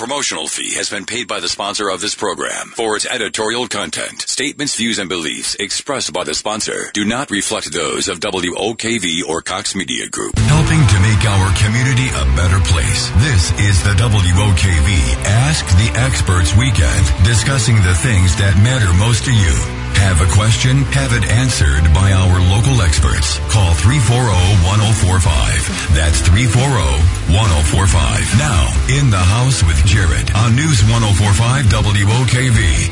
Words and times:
promotional 0.00 0.46
fee 0.48 0.76
has 0.76 0.88
been 0.88 1.04
paid 1.04 1.28
by 1.28 1.40
the 1.40 1.48
sponsor 1.48 1.90
of 1.90 2.00
this 2.00 2.14
program 2.14 2.68
for 2.68 2.96
its 2.96 3.04
editorial 3.04 3.68
content. 3.68 4.22
Statements, 4.22 4.74
views, 4.74 4.98
and 4.98 5.10
beliefs 5.10 5.56
expressed 5.56 6.10
by 6.10 6.24
the 6.24 6.32
sponsor 6.32 6.90
do 6.94 7.04
not 7.04 7.30
reflect 7.30 7.70
those 7.70 8.08
of 8.08 8.18
WOKV 8.18 9.20
or 9.28 9.42
Cox 9.42 9.74
Media 9.74 10.08
Group. 10.08 10.38
Helping 10.38 10.80
to 10.88 11.00
make 11.00 11.22
our 11.28 11.54
community 11.54 12.08
a 12.16 12.24
better 12.34 12.60
place. 12.64 13.10
This 13.20 13.52
is 13.60 13.84
the 13.84 13.92
WOKV 14.00 15.16
Ask 15.26 15.66
the 15.76 15.92
Experts 15.94 16.56
Weekend, 16.56 17.04
discussing 17.22 17.76
the 17.76 17.94
things 17.94 18.34
that 18.36 18.56
matter 18.56 18.90
most 18.96 19.26
to 19.26 19.32
you. 19.34 19.79
Have 20.00 20.22
a 20.22 20.26
question? 20.32 20.78
Have 20.96 21.12
it 21.12 21.28
answered 21.28 21.84
by 21.92 22.12
our 22.12 22.40
local 22.48 22.80
experts. 22.80 23.38
Call 23.52 23.74
340-1045. 23.74 25.92
That's 25.94 26.22
340-1045. 26.24 28.38
Now, 28.40 28.72
in 28.88 29.10
the 29.10 29.20
house 29.20 29.62
with 29.62 29.76
Jared 29.84 30.32
on 30.32 30.56
News 30.56 30.80
1045 30.88 31.66
WOKV. 31.66 32.88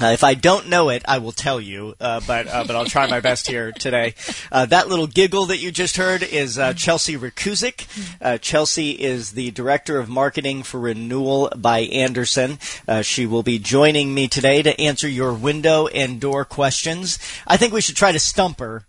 Uh, 0.00 0.06
if 0.12 0.22
I 0.22 0.34
don't 0.34 0.68
know 0.68 0.90
it, 0.90 1.02
I 1.08 1.18
will 1.18 1.32
tell 1.32 1.60
you, 1.60 1.94
uh, 2.00 2.20
but 2.26 2.46
uh, 2.46 2.64
but 2.64 2.76
I'll 2.76 2.84
try 2.86 3.06
my 3.08 3.20
best 3.20 3.48
here 3.48 3.72
today. 3.72 4.14
Uh, 4.52 4.64
that 4.66 4.88
little 4.88 5.06
giggle 5.08 5.46
that 5.46 5.58
you 5.58 5.72
just 5.72 5.96
heard 5.96 6.22
is 6.22 6.56
uh, 6.58 6.72
Chelsea 6.74 7.16
Rokusek. 7.16 7.86
Uh, 8.20 8.38
Chelsea 8.38 8.92
is 8.92 9.32
the 9.32 9.50
director 9.50 9.98
of 9.98 10.08
marketing 10.08 10.62
for 10.62 10.78
Renewal 10.78 11.50
by 11.56 11.80
Andersen. 11.80 12.58
Uh, 12.86 13.02
she 13.02 13.26
will 13.26 13.42
be 13.42 13.58
joining 13.58 14.14
me 14.14 14.28
today 14.28 14.62
to 14.62 14.80
answer 14.80 15.08
your 15.08 15.32
window 15.34 15.88
and 15.88 16.20
door 16.20 16.44
questions. 16.44 17.18
I 17.46 17.56
think 17.56 17.72
we 17.72 17.80
should 17.80 17.96
try 17.96 18.12
to 18.12 18.20
stump 18.20 18.60
her. 18.60 18.84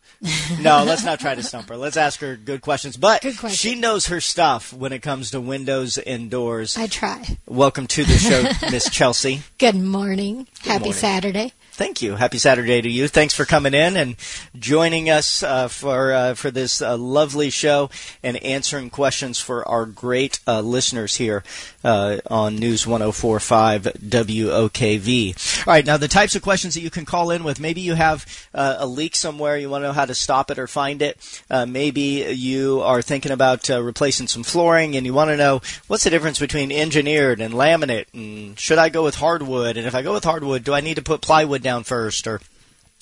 no, 0.59 0.83
let's 0.83 1.05
not 1.05 1.17
try 1.17 1.33
to 1.33 1.41
stump 1.41 1.69
her. 1.69 1.77
Let's 1.77 1.95
ask 1.95 2.19
her 2.19 2.35
good 2.35 2.59
questions. 2.61 2.97
But 2.97 3.21
Good 3.21 3.37
question. 3.37 3.55
she 3.55 3.79
knows 3.79 4.07
her 4.07 4.19
stuff 4.19 4.73
when 4.73 4.91
it 4.91 4.99
comes 5.01 5.31
to 5.31 5.39
windows 5.39 5.97
and 5.97 6.29
doors. 6.29 6.75
I 6.77 6.87
try. 6.87 7.23
Welcome 7.47 7.87
to 7.87 8.03
the 8.03 8.17
show, 8.17 8.43
Miss 8.69 8.89
Chelsea. 8.89 9.43
Good 9.59 9.75
morning. 9.75 10.45
Happy 10.59 10.79
morning. 10.79 10.93
Saturday. 10.99 11.53
Thank 11.79 12.01
you. 12.01 12.17
Happy 12.17 12.39
Saturday 12.39 12.81
to 12.81 12.89
you. 12.89 13.07
Thanks 13.07 13.33
for 13.33 13.45
coming 13.45 13.73
in 13.73 13.95
and 13.95 14.17
joining 14.53 15.09
us 15.09 15.41
uh, 15.43 15.69
for 15.69 16.11
uh, 16.11 16.33
for 16.33 16.51
this 16.51 16.81
uh, 16.81 16.97
lovely 16.97 17.49
show 17.49 17.89
and 18.21 18.35
answering 18.43 18.89
questions 18.89 19.39
for 19.39 19.65
our 19.65 19.85
great 19.85 20.41
uh, 20.45 20.59
listeners 20.59 21.15
here 21.15 21.41
uh, 21.85 22.17
on 22.29 22.57
News 22.57 22.83
104.5 22.83 23.93
WOKV. 24.09 25.65
All 25.65 25.73
right, 25.73 25.85
now 25.85 25.95
the 25.95 26.09
types 26.09 26.35
of 26.35 26.41
questions 26.41 26.73
that 26.73 26.81
you 26.81 26.89
can 26.89 27.05
call 27.05 27.31
in 27.31 27.45
with. 27.45 27.61
Maybe 27.61 27.79
you 27.79 27.93
have 27.93 28.25
uh, 28.53 28.75
a 28.79 28.85
leak 28.85 29.15
somewhere. 29.15 29.55
You 29.55 29.69
want 29.69 29.83
to 29.83 29.87
know 29.87 29.93
how 29.93 30.03
to 30.03 30.13
stop 30.13 30.51
it 30.51 30.59
or 30.59 30.67
find 30.67 31.01
it. 31.01 31.17
Maybe 31.49 32.25
you 32.35 32.81
are 32.81 33.01
thinking 33.01 33.31
about 33.31 33.69
replacing 33.69 34.27
some 34.27 34.43
flooring 34.43 34.97
and 34.97 35.05
you 35.05 35.13
want 35.13 35.29
to 35.29 35.37
know 35.37 35.61
what's 35.87 36.03
the 36.03 36.09
difference 36.09 36.39
between 36.39 36.73
engineered 36.73 37.39
and 37.39 37.53
laminate 37.53 38.07
and 38.13 38.59
should 38.59 38.79
I 38.79 38.89
go 38.89 39.01
with 39.01 39.15
hardwood? 39.15 39.77
And 39.77 39.87
if 39.87 39.95
I 39.95 40.01
go 40.01 40.11
with 40.11 40.25
hardwood, 40.25 40.65
do 40.65 40.73
I 40.73 40.81
need 40.81 40.95
to 40.95 41.01
put 41.01 41.21
plywood 41.21 41.63
down 41.63 41.68
first 41.83 42.27
or 42.27 42.41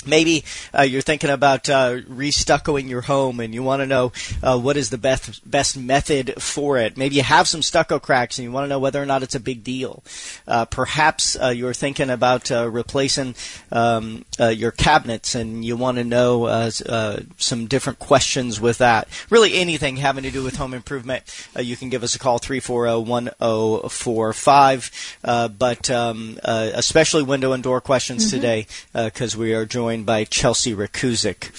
Maybe 0.07 0.43
uh, 0.77 0.83
you're 0.83 1.01
thinking 1.01 1.29
about 1.29 1.69
uh, 1.69 1.97
restuccoing 1.97 2.89
your 2.89 3.01
home 3.01 3.39
and 3.39 3.53
you 3.53 3.63
want 3.63 3.81
to 3.81 3.85
know 3.85 4.11
uh, 4.41 4.59
what 4.59 4.77
is 4.77 4.89
the 4.89 4.97
best 4.97 5.49
best 5.49 5.77
method 5.77 6.41
for 6.41 6.77
it. 6.77 6.97
Maybe 6.97 7.15
you 7.15 7.23
have 7.23 7.47
some 7.47 7.61
stucco 7.61 7.99
cracks 7.99 8.39
and 8.39 8.45
you 8.45 8.51
want 8.51 8.65
to 8.65 8.69
know 8.69 8.79
whether 8.79 9.01
or 9.01 9.05
not 9.05 9.23
it's 9.23 9.35
a 9.35 9.39
big 9.39 9.63
deal. 9.63 10.03
Uh, 10.47 10.65
perhaps 10.65 11.37
uh, 11.39 11.49
you're 11.49 11.73
thinking 11.73 12.09
about 12.09 12.51
uh, 12.51 12.69
replacing 12.69 13.35
um, 13.71 14.25
uh, 14.39 14.47
your 14.47 14.71
cabinets 14.71 15.35
and 15.35 15.63
you 15.65 15.75
want 15.75 15.97
to 15.97 16.03
know 16.03 16.45
uh, 16.45 16.71
uh, 16.87 17.19
some 17.37 17.67
different 17.67 17.99
questions 17.99 18.61
with 18.61 18.79
that. 18.79 19.07
Really, 19.29 19.53
anything 19.55 19.97
having 19.97 20.23
to 20.23 20.31
do 20.31 20.43
with 20.43 20.55
home 20.57 20.73
improvement, 20.73 21.23
uh, 21.55 21.61
you 21.61 21.75
can 21.75 21.89
give 21.89 22.01
us 22.03 22.15
a 22.15 22.19
call 22.19 22.39
340-1045. 22.39 25.17
Uh, 25.23 25.47
but 25.47 25.89
um, 25.89 26.37
uh, 26.43 26.69
especially 26.73 27.23
window 27.23 27.53
and 27.53 27.63
door 27.63 27.79
questions 27.81 28.29
today 28.31 28.67
because 28.93 29.37
we 29.37 29.53
are 29.53 29.65
joined 29.65 29.96
by 30.03 30.23
Chelsea 30.25 30.73
Rokusek. 30.75 31.55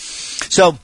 So. 0.50 0.78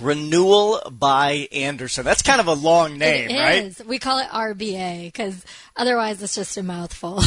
Renewal 0.00 0.80
by 0.90 1.46
Andersen. 1.52 2.04
That's 2.04 2.20
kind 2.22 2.40
of 2.40 2.48
a 2.48 2.52
long 2.54 2.98
name, 2.98 3.30
It 3.30 3.38
right? 3.38 3.86
We 3.86 4.00
call 4.00 4.18
it 4.18 4.26
RBA 4.26 5.04
because 5.06 5.44
otherwise 5.76 6.20
it's 6.20 6.34
just 6.34 6.56
a 6.56 6.64
mouthful. 6.64 7.22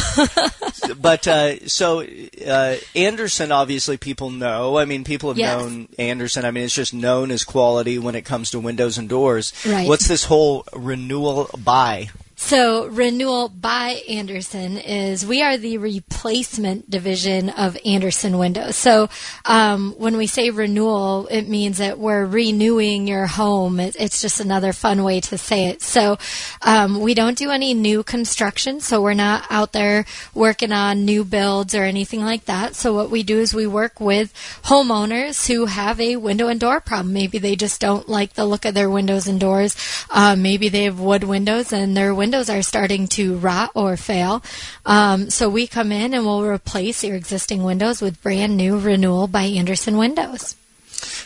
but 1.00 1.26
uh, 1.26 1.66
so 1.66 2.04
uh, 2.46 2.76
Andersen, 2.94 3.52
obviously, 3.52 3.96
people 3.96 4.28
know. 4.28 4.76
I 4.76 4.84
mean, 4.84 5.02
people 5.04 5.30
have 5.30 5.38
Yes. 5.38 5.58
known 5.62 5.88
Andersen. 5.98 6.44
I 6.44 6.50
mean, 6.50 6.64
it's 6.64 6.74
just 6.74 6.92
known 6.92 7.30
as 7.30 7.42
quality 7.42 7.98
when 7.98 8.14
it 8.14 8.26
comes 8.26 8.50
to 8.50 8.60
windows 8.60 8.98
and 8.98 9.08
doors. 9.08 9.54
Right. 9.66 9.88
What's 9.88 10.06
this 10.06 10.24
whole 10.24 10.66
renewal 10.74 11.48
by? 11.56 12.10
So, 12.40 12.86
renewal 12.86 13.48
by 13.48 14.00
Andersen 14.08 14.78
is 14.78 15.26
we 15.26 15.42
are 15.42 15.56
the 15.56 15.76
replacement 15.78 16.88
division 16.88 17.50
of 17.50 17.76
Andersen 17.84 18.38
Windows. 18.38 18.76
So, 18.76 19.08
um, 19.44 19.92
when 19.98 20.16
we 20.16 20.28
say 20.28 20.50
renewal, 20.50 21.26
it 21.32 21.48
means 21.48 21.78
that 21.78 21.98
we're 21.98 22.24
renewing 22.24 23.08
your 23.08 23.26
home. 23.26 23.80
It, 23.80 23.96
it's 23.98 24.22
just 24.22 24.38
another 24.38 24.72
fun 24.72 25.02
way 25.02 25.20
to 25.22 25.36
say 25.36 25.66
it. 25.66 25.82
So, 25.82 26.16
um, 26.62 27.00
we 27.00 27.12
don't 27.12 27.36
do 27.36 27.50
any 27.50 27.74
new 27.74 28.04
construction. 28.04 28.78
So, 28.80 29.02
we're 29.02 29.14
not 29.14 29.44
out 29.50 29.72
there 29.72 30.06
working 30.32 30.70
on 30.70 31.04
new 31.04 31.24
builds 31.24 31.74
or 31.74 31.82
anything 31.82 32.24
like 32.24 32.44
that. 32.44 32.76
So, 32.76 32.94
what 32.94 33.10
we 33.10 33.24
do 33.24 33.40
is 33.40 33.52
we 33.52 33.66
work 33.66 34.00
with 34.00 34.32
homeowners 34.62 35.48
who 35.48 35.66
have 35.66 36.00
a 36.00 36.16
window 36.16 36.46
and 36.46 36.60
door 36.60 36.80
problem. 36.80 37.12
Maybe 37.12 37.38
they 37.38 37.56
just 37.56 37.80
don't 37.80 38.08
like 38.08 38.34
the 38.34 38.46
look 38.46 38.64
of 38.64 38.74
their 38.74 38.88
windows 38.88 39.26
and 39.26 39.40
doors. 39.40 39.76
Uh, 40.08 40.36
maybe 40.38 40.68
they 40.68 40.84
have 40.84 41.00
wood 41.00 41.24
windows 41.24 41.72
and 41.72 41.96
their 41.96 42.14
windows 42.14 42.27
are 42.34 42.62
starting 42.62 43.06
to 43.08 43.36
rot 43.38 43.70
or 43.74 43.96
fail. 43.96 44.42
Um, 44.84 45.30
so 45.30 45.48
we 45.48 45.66
come 45.66 45.92
in 45.92 46.14
and 46.14 46.24
we'll 46.24 46.44
replace 46.44 47.04
your 47.04 47.16
existing 47.16 47.62
windows 47.62 48.00
with 48.00 48.22
brand 48.22 48.56
new 48.56 48.78
renewal 48.78 49.26
by 49.26 49.42
Andersen 49.42 49.96
Windows. 49.96 50.56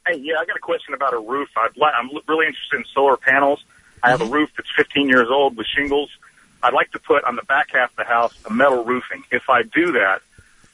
Hey, 0.06 0.18
yeah, 0.18 0.36
I 0.40 0.46
got 0.46 0.58
a 0.58 0.60
question 0.60 0.94
about 0.94 1.14
a 1.14 1.20
roof. 1.20 1.50
I'd 1.56 1.76
li- 1.78 1.92
I'm 1.98 2.10
really 2.28 2.48
interested 2.48 2.78
in 2.78 2.86
solar 2.94 3.16
panels. 3.18 3.64
I 4.02 4.10
have 4.10 4.22
a 4.22 4.26
roof 4.26 4.50
that's 4.58 4.70
15 4.76 5.08
years 5.08 5.30
old 5.30 5.56
with 5.56 5.66
shingles. 5.66 6.10
I'd 6.62 6.74
like 6.74 6.92
to 6.92 7.00
put 7.00 7.24
on 7.24 7.38
the 7.38 7.44
back 7.44 7.72
half 7.72 7.92
of 7.92 7.96
the 7.96 8.04
house 8.04 8.34
a 8.46 8.52
metal 8.54 8.84
roofing. 8.84 9.24
If 9.32 9.50
I 9.50 9.64
do 9.64 9.94
that, 9.94 10.22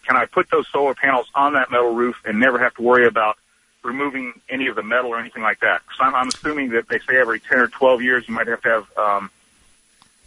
can 0.10 0.18
I 0.18 0.26
put 0.26 0.50
those 0.50 0.66
solar 0.74 0.96
panels 0.96 1.28
on 1.36 1.54
that 1.54 1.70
metal 1.70 1.94
roof 1.94 2.16
and 2.26 2.40
never 2.40 2.58
have 2.58 2.74
to 2.76 2.82
worry 2.82 3.06
about 3.06 3.38
removing 3.84 4.34
any 4.50 4.66
of 4.66 4.76
the 4.76 4.82
metal 4.82 5.12
or 5.12 5.20
anything 5.20 5.44
like 5.44 5.60
that? 5.60 5.82
Because 5.86 6.00
I'm, 6.02 6.16
I'm 6.16 6.30
assuming 6.30 6.70
that 6.72 6.90
they 6.90 6.98
say 7.08 7.20
every 7.22 7.40
10 7.40 7.60
or 7.60 7.68
12 7.68 8.02
years 8.02 8.26
you 8.28 8.34
might 8.34 8.48
have 8.48 8.60
to 8.64 8.70
have 8.70 8.86
um, 8.98 9.30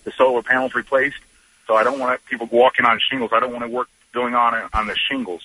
the 0.05 0.13
solar 0.17 0.45
panels 0.45 0.77
replaced. 0.77 1.17
So 1.67 1.75
I 1.75 1.83
don't 1.83 1.99
want 1.99 2.25
people 2.31 2.49
walking 2.53 2.87
on 2.87 3.01
shingles. 3.11 3.33
I 3.35 3.41
don't 3.41 3.51
want 3.51 3.65
to 3.65 3.69
work 3.69 3.89
going 4.15 4.37
on 4.37 4.55
on 4.73 4.87
the 4.87 4.95
shingles. 5.11 5.43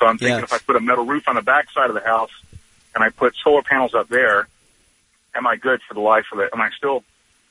So 0.00 0.06
I'm 0.06 0.16
thinking 0.16 0.38
Yeah. 0.38 0.44
if 0.44 0.52
I 0.54 0.58
put 0.58 0.76
a 0.76 0.80
metal 0.80 1.04
roof 1.04 1.24
on 1.28 1.34
the 1.34 1.42
back 1.42 1.66
side 1.74 1.90
of 1.90 1.94
the 1.94 2.04
house 2.04 2.32
and 2.94 3.04
I 3.04 3.10
put 3.10 3.34
solar 3.44 3.62
panels 3.62 3.94
up 3.94 4.08
there, 4.08 4.48
am 5.34 5.46
I 5.46 5.56
good 5.56 5.82
for 5.86 5.92
the 5.92 6.00
life 6.00 6.24
of 6.32 6.38
it? 6.38 6.48
Am 6.54 6.62
I 6.62 6.70
still 6.78 7.04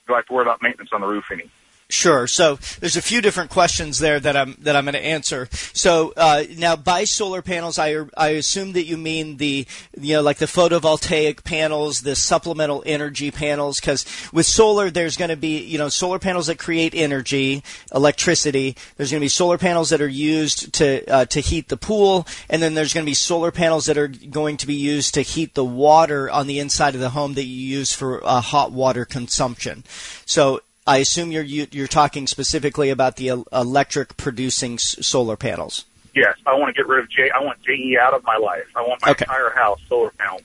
do 0.07 0.13
I 0.13 0.17
have 0.17 0.25
to 0.25 0.33
worry 0.33 0.43
about 0.43 0.63
maintenance 0.63 0.89
on 0.91 1.01
the 1.01 1.07
roof 1.07 1.25
any? 1.31 1.51
Sure. 1.87 2.25
So 2.25 2.57
there's 2.79 2.97
a 2.97 3.01
few 3.01 3.21
different 3.21 3.51
questions 3.51 3.99
there 3.99 4.19
that 4.19 4.35
I'm 4.35 4.55
that 4.61 4.75
I'm 4.75 4.85
going 4.85 4.95
to 4.95 5.05
answer. 5.05 5.47
So 5.51 6.13
uh, 6.17 6.43
now, 6.57 6.75
by 6.75 7.03
solar 7.03 7.43
panels, 7.43 7.77
I 7.77 7.97
I 8.17 8.29
assume 8.29 8.71
that 8.71 8.85
you 8.85 8.97
mean 8.97 9.37
the 9.37 9.67
you 9.95 10.15
know 10.15 10.23
like 10.23 10.37
the 10.37 10.47
photovoltaic 10.47 11.43
panels, 11.43 12.01
the 12.01 12.15
supplemental 12.15 12.81
energy 12.87 13.29
panels, 13.29 13.79
because 13.79 14.03
with 14.33 14.47
solar, 14.47 14.89
there's 14.89 15.15
going 15.15 15.29
to 15.29 15.35
be 15.35 15.59
you 15.59 15.77
know 15.77 15.89
solar 15.89 16.17
panels 16.17 16.47
that 16.47 16.57
create 16.57 16.95
energy, 16.95 17.63
electricity. 17.93 18.75
There's 18.97 19.11
going 19.11 19.21
to 19.21 19.25
be 19.25 19.29
solar 19.29 19.59
panels 19.59 19.91
that 19.91 20.01
are 20.01 20.07
used 20.07 20.73
to 20.73 21.05
uh, 21.05 21.25
to 21.25 21.39
heat 21.39 21.67
the 21.67 21.77
pool, 21.77 22.25
and 22.49 22.63
then 22.63 22.73
there's 22.73 22.95
going 22.95 23.05
to 23.05 23.09
be 23.09 23.13
solar 23.13 23.51
panels 23.51 23.85
that 23.85 23.97
are 23.97 24.07
going 24.07 24.57
to 24.57 24.65
be 24.65 24.73
used 24.73 25.13
to 25.13 25.21
heat 25.21 25.53
the 25.53 25.63
water 25.63 26.31
on 26.31 26.47
the 26.47 26.57
inside 26.57 26.95
of 26.95 27.01
the 27.01 27.11
home 27.11 27.35
that 27.35 27.43
you 27.43 27.77
use 27.77 27.93
for 27.93 28.25
uh, 28.25 28.41
hot 28.41 28.71
water 28.71 29.05
consumption. 29.05 29.83
So 30.25 30.61
I 30.87 30.97
assume 30.97 31.31
you're 31.31 31.43
you're 31.43 31.87
talking 31.87 32.27
specifically 32.27 32.89
about 32.89 33.15
the 33.15 33.43
electric 33.51 34.17
producing 34.17 34.77
solar 34.77 35.35
panels. 35.35 35.85
Yes, 36.13 36.37
I 36.45 36.53
want 36.53 36.73
to 36.73 36.79
get 36.81 36.87
rid 36.87 37.03
of 37.03 37.09
J. 37.09 37.29
I 37.31 37.43
want 37.43 37.61
JE 37.63 37.97
out 37.99 38.13
of 38.13 38.23
my 38.23 38.37
life. 38.37 38.65
I 38.75 38.81
want 38.81 39.01
my 39.01 39.11
Okay. 39.11 39.25
entire 39.27 39.49
house 39.49 39.79
solar 39.89 40.11
panel. 40.11 40.41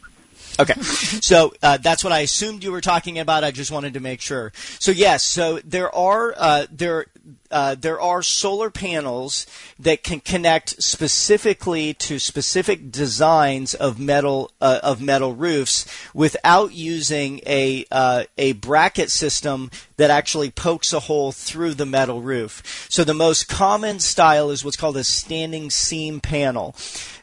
Okay, 0.58 0.74
so 0.80 1.54
uh, 1.62 1.76
that's 1.78 2.02
what 2.02 2.12
I 2.12 2.20
assumed 2.20 2.64
you 2.64 2.72
were 2.72 2.80
talking 2.80 3.18
about. 3.18 3.44
I 3.44 3.50
just 3.50 3.70
wanted 3.70 3.94
to 3.94 4.00
make 4.00 4.20
sure. 4.20 4.52
So 4.78 4.90
yes, 4.90 5.22
so 5.22 5.60
there 5.64 5.94
are 5.94 6.34
uh, 6.36 6.66
there 6.70 7.06
uh, 7.50 7.74
there 7.74 8.00
are 8.00 8.22
solar 8.22 8.70
panels 8.70 9.46
that 9.78 10.02
can 10.02 10.20
connect 10.20 10.82
specifically 10.82 11.94
to 11.94 12.18
specific 12.18 12.90
designs 12.90 13.74
of 13.74 13.98
metal 13.98 14.50
uh, 14.60 14.80
of 14.82 15.00
metal 15.00 15.34
roofs 15.34 15.86
without 16.14 16.72
using 16.72 17.40
a 17.46 17.84
uh, 17.90 18.24
a 18.38 18.52
bracket 18.52 19.10
system 19.10 19.70
that 20.00 20.10
actually 20.10 20.50
pokes 20.50 20.94
a 20.94 21.00
hole 21.00 21.30
through 21.30 21.74
the 21.74 21.84
metal 21.84 22.22
roof. 22.22 22.86
So 22.88 23.04
the 23.04 23.12
most 23.12 23.48
common 23.48 23.98
style 24.00 24.50
is 24.50 24.64
what's 24.64 24.76
called 24.76 24.96
a 24.96 25.04
standing 25.04 25.68
seam 25.68 26.20
panel. 26.20 26.74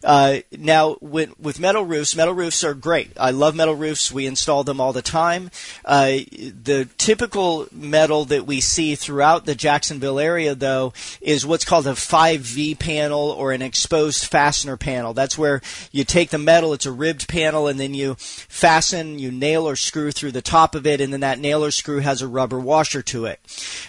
Uh, 0.04 0.38
now, 0.52 0.96
with, 1.02 1.38
with 1.40 1.60
metal 1.60 1.84
roofs, 1.84 2.16
metal 2.16 2.36
roofs 2.36 2.64
are 2.64 2.76
great. 2.76 3.12
I 3.20 3.32
love 3.32 3.56
metal 3.56 3.76
roofs. 3.76 4.12
We 4.12 4.28
install 4.28 4.64
them 4.64 4.80
all 4.80 4.94
the 4.94 5.02
time. 5.02 5.50
Uh, 5.84 6.20
the 6.32 6.88
typical 7.00 7.68
metal 7.72 8.26
that 8.26 8.46
we 8.46 8.62
see 8.62 8.94
throughout 8.94 9.46
the 9.46 9.56
Jacksonville 9.56 10.17
area, 10.20 10.56
though, 10.56 10.94
is 11.22 11.46
what's 11.46 11.66
called 11.66 11.88
a 11.88 11.92
5V 11.92 12.80
panel 12.80 13.32
or 13.32 13.52
an 13.52 13.62
exposed 13.62 14.26
fastener 14.26 14.78
panel. 14.78 15.14
That's 15.14 15.38
where 15.38 15.62
you 15.92 16.04
take 16.04 16.30
the 16.30 16.38
metal, 16.38 16.74
it's 16.74 16.86
a 16.86 16.92
ribbed 16.92 17.28
panel, 17.28 17.68
and 17.68 17.80
then 17.80 17.94
you 17.94 18.16
fasten, 18.18 19.20
you 19.20 19.32
nail 19.32 19.68
or 19.68 19.76
screw 19.76 20.12
through 20.12 20.32
the 20.32 20.42
top 20.42 20.76
of 20.76 20.86
it, 20.86 21.02
and 21.02 21.12
then 21.12 21.22
that 21.22 21.40
nail 21.40 21.64
or 21.64 21.72
screw 21.72 22.00
has 22.00 22.22
a 22.22 22.28
rubber 22.28 22.60
washer 22.60 23.02
to 23.04 23.26
it. 23.26 23.40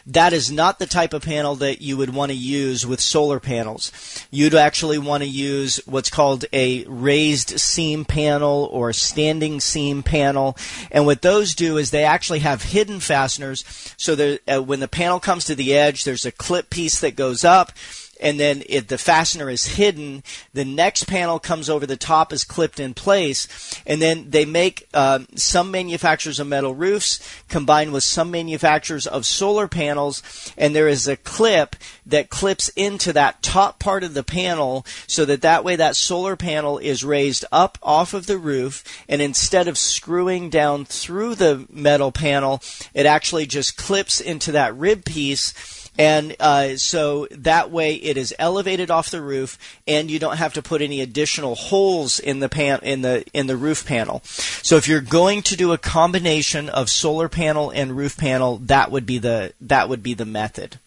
That 0.07 0.33
is 0.33 0.51
not 0.51 0.79
the 0.79 0.87
type 0.87 1.13
of 1.13 1.23
panel 1.23 1.55
that 1.57 1.81
you 1.83 1.97
would 1.97 2.15
want 2.15 2.31
to 2.31 2.37
use 2.37 2.87
with 2.87 3.01
solar 3.01 3.41
panels. 3.41 3.93
You'd 4.31 4.55
actually 4.55 4.99
want 4.99 5.23
to 5.23 5.29
use 5.29 5.81
what's 5.87 6.11
called 6.11 6.45
a 6.53 6.85
raised 6.85 7.59
seam 7.61 8.05
panel 8.05 8.69
or 8.73 8.91
a 8.91 8.95
standing 8.95 9.61
seam 9.61 10.03
panel. 10.03 10.57
And 10.91 11.07
what 11.07 11.23
those 11.23 11.55
do 11.55 11.77
is 11.77 11.91
they 11.91 12.05
actually 12.05 12.41
have 12.41 12.63
hidden 12.63 13.01
fasteners. 13.01 13.65
So 13.97 14.15
that 14.15 14.41
uh, 14.49 14.63
when 14.63 14.81
the 14.81 14.89
panel 14.89 15.21
comes 15.21 15.45
to 15.47 15.55
the 15.55 15.75
edge, 15.75 16.05
there's 16.05 16.18
a 16.25 16.33
clip 16.33 16.71
piece 16.71 17.01
that 17.01 17.17
goes 17.17 17.45
up 17.45 17.73
and 18.21 18.39
then 18.39 18.63
if 18.69 18.87
the 18.87 18.99
fastener 18.99 19.49
is 19.51 19.67
hidden, 19.77 20.23
the 20.53 20.65
next 20.65 21.05
panel 21.05 21.39
comes 21.39 21.71
over 21.71 21.87
the 21.87 21.97
top 21.97 22.33
is 22.33 22.45
clipped 22.45 22.81
in 22.81 22.95
place, 22.95 23.81
and 23.87 24.03
then 24.03 24.31
they 24.31 24.45
make 24.45 24.89
um, 24.95 25.27
some 25.37 25.71
manufacturers 25.71 26.41
of 26.41 26.47
metal 26.47 26.75
roofs 26.75 27.21
combined 27.49 27.93
with 27.93 28.03
some 28.03 28.31
manufacturers 28.31 29.07
of 29.07 29.27
solar 29.27 29.69
panels, 29.69 30.53
and 30.57 30.75
there 30.75 30.89
is 30.89 31.07
a 31.07 31.17
clip 31.17 31.77
that 32.07 32.31
clips 32.31 32.69
into 32.71 33.13
that 33.13 33.43
top 33.43 33.79
part 33.79 34.03
of 34.03 34.15
the 34.15 34.25
panel 34.25 34.85
so 35.07 35.25
that 35.25 35.43
that 35.43 35.65
way 35.65 35.77
that 35.77 35.97
solar 35.97 36.37
panel 36.37 36.79
is 36.79 37.05
raised 37.05 37.45
up 37.53 37.79
off 37.83 38.15
of 38.15 38.27
the 38.27 38.39
roof, 38.39 38.83
and 39.09 39.23
instead 39.23 39.69
of 39.69 39.79
screwing 39.79 40.51
down 40.51 40.85
through 40.85 41.35
the 41.35 41.67
metal 41.71 42.11
panel, 42.11 42.61
it 42.95 43.07
actually 43.07 43.47
just 43.47 43.77
clips 43.77 44.21
into 44.21 44.53
that 44.53 44.77
rib 44.77 45.05
piece 45.05 45.55
and 45.99 46.37
uh, 46.39 46.77
so 46.77 47.27
that 47.33 47.71
way 47.71 47.95
it 47.95 48.17
is 48.17 48.33
elevated 48.39 48.91
off 48.91 49.11
the 49.11 49.21
roof, 49.21 49.59
and 49.87 50.11
you 50.11 50.21
don't 50.21 50.37
have 50.37 50.55
to 50.55 50.63
put 50.63 50.81
any 50.81 51.01
additional 51.01 51.57
holes 51.57 52.21
in 52.21 52.39
the 52.39 52.49
pan 52.49 52.79
in 52.85 53.03
the 53.03 53.25
in 53.35 53.49
the 53.49 53.57
roof 53.57 53.85
panel. 53.85 54.23
So 54.25 54.77
if 54.77 54.87
you're 54.87 55.01
going 55.01 55.43
to 55.43 55.57
do 55.57 55.73
a 55.73 55.79
combination 55.79 56.69
of 56.69 56.89
solar 56.89 57.29
panel 57.29 57.71
and 57.71 57.97
roof 57.97 58.17
panel, 58.17 58.59
that 58.59 58.93
would 58.93 59.07
be 59.07 59.19
the 59.19 59.53
that 59.61 59.89
would 59.89 60.03
be 60.03 60.15
the 60.15 60.25
method. 60.25 60.79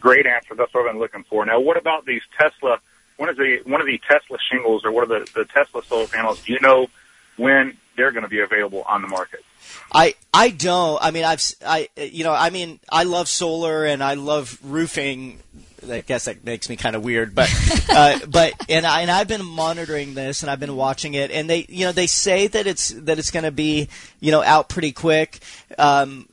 Great 0.00 0.26
answer. 0.26 0.54
That's 0.54 0.72
what 0.72 0.86
I've 0.86 0.92
been 0.92 1.00
looking 1.00 1.24
for. 1.24 1.44
Now, 1.46 1.58
what 1.60 1.76
about 1.76 2.04
these 2.04 2.22
Tesla? 2.38 2.78
One 3.16 3.30
of 3.30 3.36
the 3.36 3.60
one 3.64 3.80
of 3.80 3.86
the 3.86 3.98
Tesla 4.06 4.38
shingles 4.38 4.84
or 4.84 4.92
what 4.92 5.10
are 5.10 5.20
the, 5.20 5.30
the 5.34 5.44
Tesla 5.46 5.82
solar 5.82 6.06
panels? 6.06 6.44
Do 6.44 6.52
you 6.52 6.60
know 6.60 6.88
when 7.36 7.76
they're 7.96 8.12
going 8.12 8.22
to 8.22 8.28
be 8.28 8.40
available 8.40 8.82
on 8.86 9.00
the 9.00 9.08
market? 9.08 9.44
I 9.92 10.14
I 10.32 10.50
don't. 10.50 10.98
I 11.02 11.10
mean, 11.10 11.24
I've 11.24 11.42
I 11.64 11.88
you 11.96 12.24
know 12.24 12.32
I 12.32 12.50
mean 12.50 12.80
I 12.88 13.04
love 13.04 13.28
solar 13.28 13.84
and 13.84 14.02
I 14.02 14.14
love 14.14 14.58
roofing. 14.62 15.40
I 15.88 16.00
guess 16.00 16.24
that 16.24 16.44
makes 16.44 16.68
me 16.68 16.76
kind 16.76 16.96
of 16.96 17.04
weird, 17.04 17.34
but 17.34 17.48
uh, 17.88 18.18
but 18.28 18.52
and 18.68 18.84
I 18.84 19.02
and 19.02 19.10
I've 19.10 19.28
been 19.28 19.44
monitoring 19.44 20.12
this 20.12 20.42
and 20.42 20.50
I've 20.50 20.60
been 20.60 20.76
watching 20.76 21.14
it, 21.14 21.30
and 21.30 21.48
they 21.48 21.66
you 21.68 21.86
know 21.86 21.92
they 21.92 22.06
say 22.08 22.48
that 22.48 22.66
it's 22.66 22.90
that 22.90 23.18
it's 23.18 23.30
going 23.30 23.44
to 23.44 23.52
be 23.52 23.88
you 24.20 24.30
know 24.30 24.42
out 24.42 24.68
pretty 24.68 24.92
quick. 24.92 25.38
Um, 25.78 26.28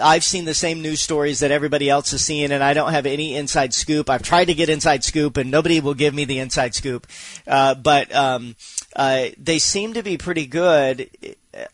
I've 0.00 0.24
seen 0.24 0.44
the 0.44 0.54
same 0.54 0.80
news 0.80 1.00
stories 1.00 1.40
that 1.40 1.50
everybody 1.50 1.90
else 1.90 2.12
is 2.12 2.24
seeing, 2.24 2.52
and 2.52 2.62
I 2.62 2.72
don't 2.72 2.92
have 2.92 3.04
any 3.04 3.34
inside 3.34 3.74
scoop. 3.74 4.08
I've 4.08 4.22
tried 4.22 4.46
to 4.46 4.54
get 4.54 4.68
inside 4.68 5.04
scoop, 5.04 5.36
and 5.36 5.50
nobody 5.50 5.80
will 5.80 5.94
give 5.94 6.14
me 6.14 6.24
the 6.24 6.38
inside 6.38 6.74
scoop. 6.74 7.06
Uh, 7.46 7.74
but 7.74 8.14
um, 8.14 8.54
uh, 8.96 9.26
they 9.42 9.58
seem 9.58 9.94
to 9.94 10.02
be 10.02 10.16
pretty 10.16 10.46
good 10.46 11.08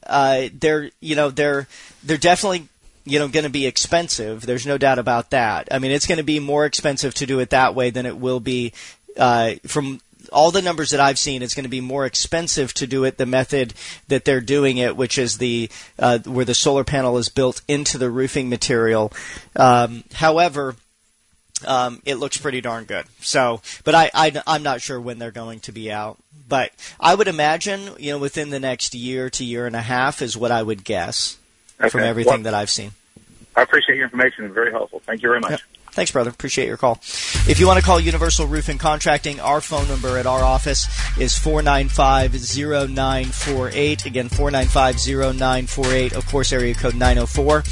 uh, 0.07 0.49
they're 0.53 0.91
you 1.01 1.17
know 1.17 1.31
they're 1.31 1.67
they're 2.03 2.17
definitely 2.17 2.69
you 3.05 3.19
know 3.19 3.29
going 3.29 3.45
to 3.45 3.51
be 3.51 3.67
expensive. 3.67 4.45
There's 4.45 4.67
no 4.67 4.79
doubt 4.79 4.99
about 4.99 5.31
that. 5.31 5.69
I 5.71 5.79
mean, 5.79 5.91
it's 5.91 6.07
going 6.07 6.19
to 6.19 6.25
be 6.25 6.41
more 6.41 6.67
expensive 6.67 7.15
to 7.15 7.27
do 7.27 7.41
it 7.41 7.51
that 7.51 7.75
way 7.75 7.91
than 7.91 8.07
it 8.07 8.17
will 8.17 8.41
be 8.41 8.73
uh, 9.17 9.55
from 9.67 10.01
all 10.33 10.51
the 10.51 10.63
numbers 10.63 10.91
that 10.91 11.01
I've 11.01 11.19
seen. 11.19 11.43
It's 11.43 11.55
going 11.55 11.65
to 11.65 11.71
be 11.71 11.81
more 11.81 12.05
expensive 12.07 12.75
to 12.75 12.87
do 12.87 13.05
it 13.05 13.17
the 13.17 13.27
method 13.27 13.75
that 14.09 14.25
they're 14.25 14.41
doing 14.41 14.79
it, 14.79 14.97
which 14.97 15.19
is 15.19 15.39
the 15.39 15.71
uh, 15.99 16.19
where 16.21 16.45
the 16.45 16.55
solar 16.55 16.85
panel 16.85 17.19
is 17.19 17.29
built 17.29 17.63
into 17.69 17.99
the 17.99 18.11
roofing 18.11 18.49
material. 18.49 19.13
Um, 19.57 20.05
however. 20.13 20.77
Um, 21.67 22.01
it 22.05 22.17
looks 22.17 22.37
pretty 22.37 22.61
darn 22.61 22.85
good. 22.85 23.05
So, 23.21 23.61
but 23.85 23.95
I, 23.95 24.11
I, 24.15 24.43
I'm 24.47 24.63
not 24.63 24.81
sure 24.81 25.01
when 25.01 25.19
they're 25.19 25.31
going 25.31 25.61
to 25.61 25.73
be 25.73 25.91
out. 25.91 26.19
But 26.49 26.73
I 26.99 27.15
would 27.15 27.29
imagine, 27.29 27.91
you 27.99 28.13
know, 28.13 28.19
within 28.19 28.51
the 28.51 28.59
next 28.59 28.95
year 28.95 29.31
to 29.31 29.45
year 29.45 29.67
and 29.67 29.77
a 29.77 29.83
half 29.83 30.21
is 30.21 30.37
what 30.37 30.51
I 30.51 30.63
would 30.63 30.85
guess 30.85 31.39
from 31.89 32.01
everything 32.01 32.33
Well- 32.33 32.43
that 32.43 32.55
I've 32.55 32.71
seen. 32.71 32.93
I 33.57 33.63
appreciate 33.63 33.97
your 33.97 34.05
information. 34.05 34.53
Very 34.53 34.71
helpful. 34.71 35.03
Thank 35.05 35.23
you 35.23 35.29
very 35.29 35.41
much. 35.41 35.51
Yep. 35.51 35.61
Thanks, 35.93 36.11
brother. 36.13 36.31
Appreciate 36.31 36.67
your 36.67 36.77
call. 36.77 37.01
If 37.49 37.59
you 37.59 37.67
want 37.67 37.81
to 37.81 37.85
call 37.85 37.99
Universal 37.99 38.47
Roofing 38.47 38.79
Contracting, 38.79 39.41
our 39.41 39.61
phone 39.61 39.89
number 39.89 40.17
at 40.19 40.27
our 40.27 40.43
office 40.43 40.87
is 41.19 41.35
495-0948. 41.35 44.07
Again, 44.07 44.29
495-0948. 44.29 46.13
Of 46.13 46.29
course, 46.29 46.53
area 46.53 46.75
code 46.75 46.95
904. 46.95 47.55
All 47.55 47.63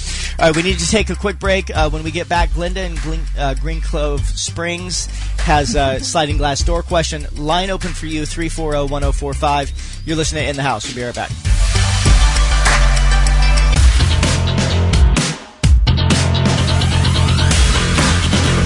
right, 0.41 0.55
we 0.55 0.63
need 0.63 0.79
to 0.79 0.87
take 0.87 1.11
a 1.11 1.15
quick 1.15 1.39
break. 1.39 1.75
Uh, 1.75 1.91
when 1.91 2.03
we 2.03 2.11
get 2.11 2.29
back, 2.29 2.53
Glinda 2.55 2.85
in 2.85 2.99
uh, 3.39 3.55
Green 3.55 3.81
Cove 3.81 4.27
Springs 4.27 5.07
has 5.39 5.77
a 5.77 6.01
sliding 6.05 6.39
glass 6.39 6.63
door 6.63 6.83
question. 6.83 7.27
Line 7.37 7.71
open 7.71 7.93
for 7.93 8.07
you, 8.07 8.23
340-1045. 8.23 10.07
You're 10.07 10.17
listening 10.17 10.43
to 10.45 10.51
In 10.51 10.57
the 10.57 10.63
House. 10.63 10.87
We'll 10.87 10.97
be 10.97 11.05
right 11.05 11.15
back. 11.15 11.31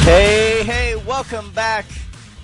Hey, 0.05 0.65
hey, 0.65 0.97
welcome 1.07 1.53
back. 1.53 1.87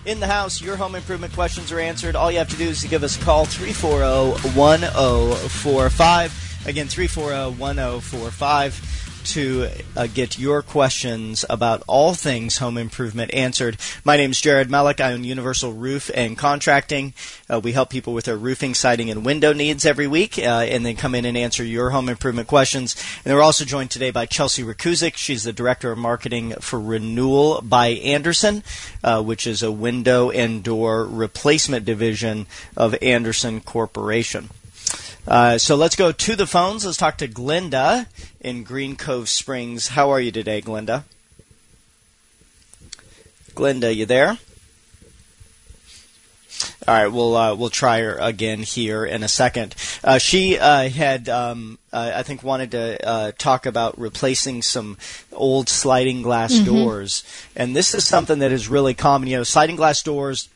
In 0.07 0.21
the 0.21 0.29
house, 0.29 0.63
your 0.63 0.77
home 0.77 0.95
improvement 0.95 1.33
questions 1.33 1.73
are 1.73 1.81
answered. 1.81 2.15
All 2.15 2.31
you 2.31 2.39
have 2.39 2.49
to 2.51 2.57
do 2.57 2.69
is 2.69 2.83
to 2.83 2.89
give 2.89 3.03
us 3.03 3.21
a 3.21 3.25
call 3.25 3.47
340 3.47 4.57
1045. 4.57 6.67
Again, 6.67 6.87
340 6.87 7.59
1045 7.59 8.98
to 9.25 9.69
uh, 9.97 10.07
get 10.07 10.39
your 10.39 10.63
questions 10.63 11.45
about 11.51 11.83
all 11.87 12.15
things 12.15 12.59
home 12.59 12.79
improvement 12.79 13.33
answered. 13.35 13.77
My 14.05 14.17
name 14.17 14.31
is 14.31 14.41
Jared 14.41 14.71
Malik. 14.71 15.01
I 15.01 15.13
own 15.13 15.25
Universal 15.25 15.73
Roof 15.73 16.11
and 16.15 16.37
Contracting. 16.37 17.15
Uh, 17.49 17.61
we 17.61 17.73
help 17.73 17.91
people 17.91 18.15
with 18.15 18.25
their 18.25 18.37
roofing, 18.37 18.75
siding, 18.75 19.11
and 19.11 19.25
window 19.25 19.53
needs 19.53 19.85
every 19.85 20.07
week, 20.07 20.39
uh, 20.39 20.67
and 20.69 20.85
then 20.85 20.97
come 20.97 21.15
in 21.15 21.25
and 21.25 21.37
answer 21.37 21.65
your 21.65 21.91
home 21.91 22.09
improvement 22.09 22.49
questions. 22.49 22.97
And 23.25 23.35
we're 23.35 23.43
also 23.43 23.65
joined 23.65 23.91
today 23.91 24.11
by 24.11 24.27
Chelsea 24.27 24.63
Rokusek. 24.63 25.17
She's 25.17 25.45
the 25.45 25.53
Director 25.53 25.93
of 25.93 25.99
Marketing 25.99 26.53
for 26.61 26.81
Renewal 26.81 27.61
by 27.63 27.89
Andersen, 27.89 28.63
uh, 29.05 29.23
which 29.23 29.47
is 29.47 29.63
a 29.63 29.73
window 29.73 30.31
and 30.31 30.63
door 30.63 31.05
replacement 31.05 31.85
division 31.85 32.47
of 32.77 32.95
Andersen 33.03 33.61
Corporation. 33.61 34.51
Uh, 35.29 35.59
so 35.59 35.77
let's 35.77 35.95
go 35.95 36.11
to 36.11 36.37
the 36.37 36.47
phones. 36.47 36.87
Let's 36.87 36.97
talk 36.97 37.19
to 37.19 37.29
Glinda 37.29 38.07
in 38.41 38.65
Green 38.65 38.97
Cove 38.97 39.29
Springs. 39.29 39.89
How 39.89 40.09
are 40.09 40.21
you 40.21 40.33
today, 40.33 40.63
Glinda? 40.63 41.05
Glenda, 43.55 43.95
you 43.95 44.07
there? 44.07 44.39
All 46.89 46.95
right, 46.95 47.09
we'll 47.09 47.37
uh, 47.37 47.55
we'll 47.55 47.69
try 47.69 48.01
her 48.01 48.17
again 48.19 48.61
here 48.61 49.05
in 49.05 49.23
a 49.23 49.29
second. 49.29 49.75
Uh, 50.03 50.17
she 50.17 50.59
uh, 50.59 50.89
had, 50.89 51.29
um, 51.29 51.79
uh, 51.93 52.13
I 52.15 52.23
think, 52.23 52.43
wanted 52.43 52.71
to 52.71 53.07
uh, 53.07 53.33
talk 53.37 53.67
about 53.67 54.01
replacing 54.01 54.63
some 54.63 54.97
old 55.31 55.69
sliding 55.69 56.23
glass 56.23 56.55
Mm-hmm. 56.55 56.65
doors, 56.65 57.23
and 57.55 57.77
this 57.77 57.95
is 57.95 58.07
something 58.07 58.39
that 58.39 58.51
is 58.51 58.69
really 58.69 58.95
common. 58.95 59.29
You 59.29 59.37
know, 59.37 59.43
sliding 59.45 59.77
glass 59.77 60.03
doors 60.03 60.49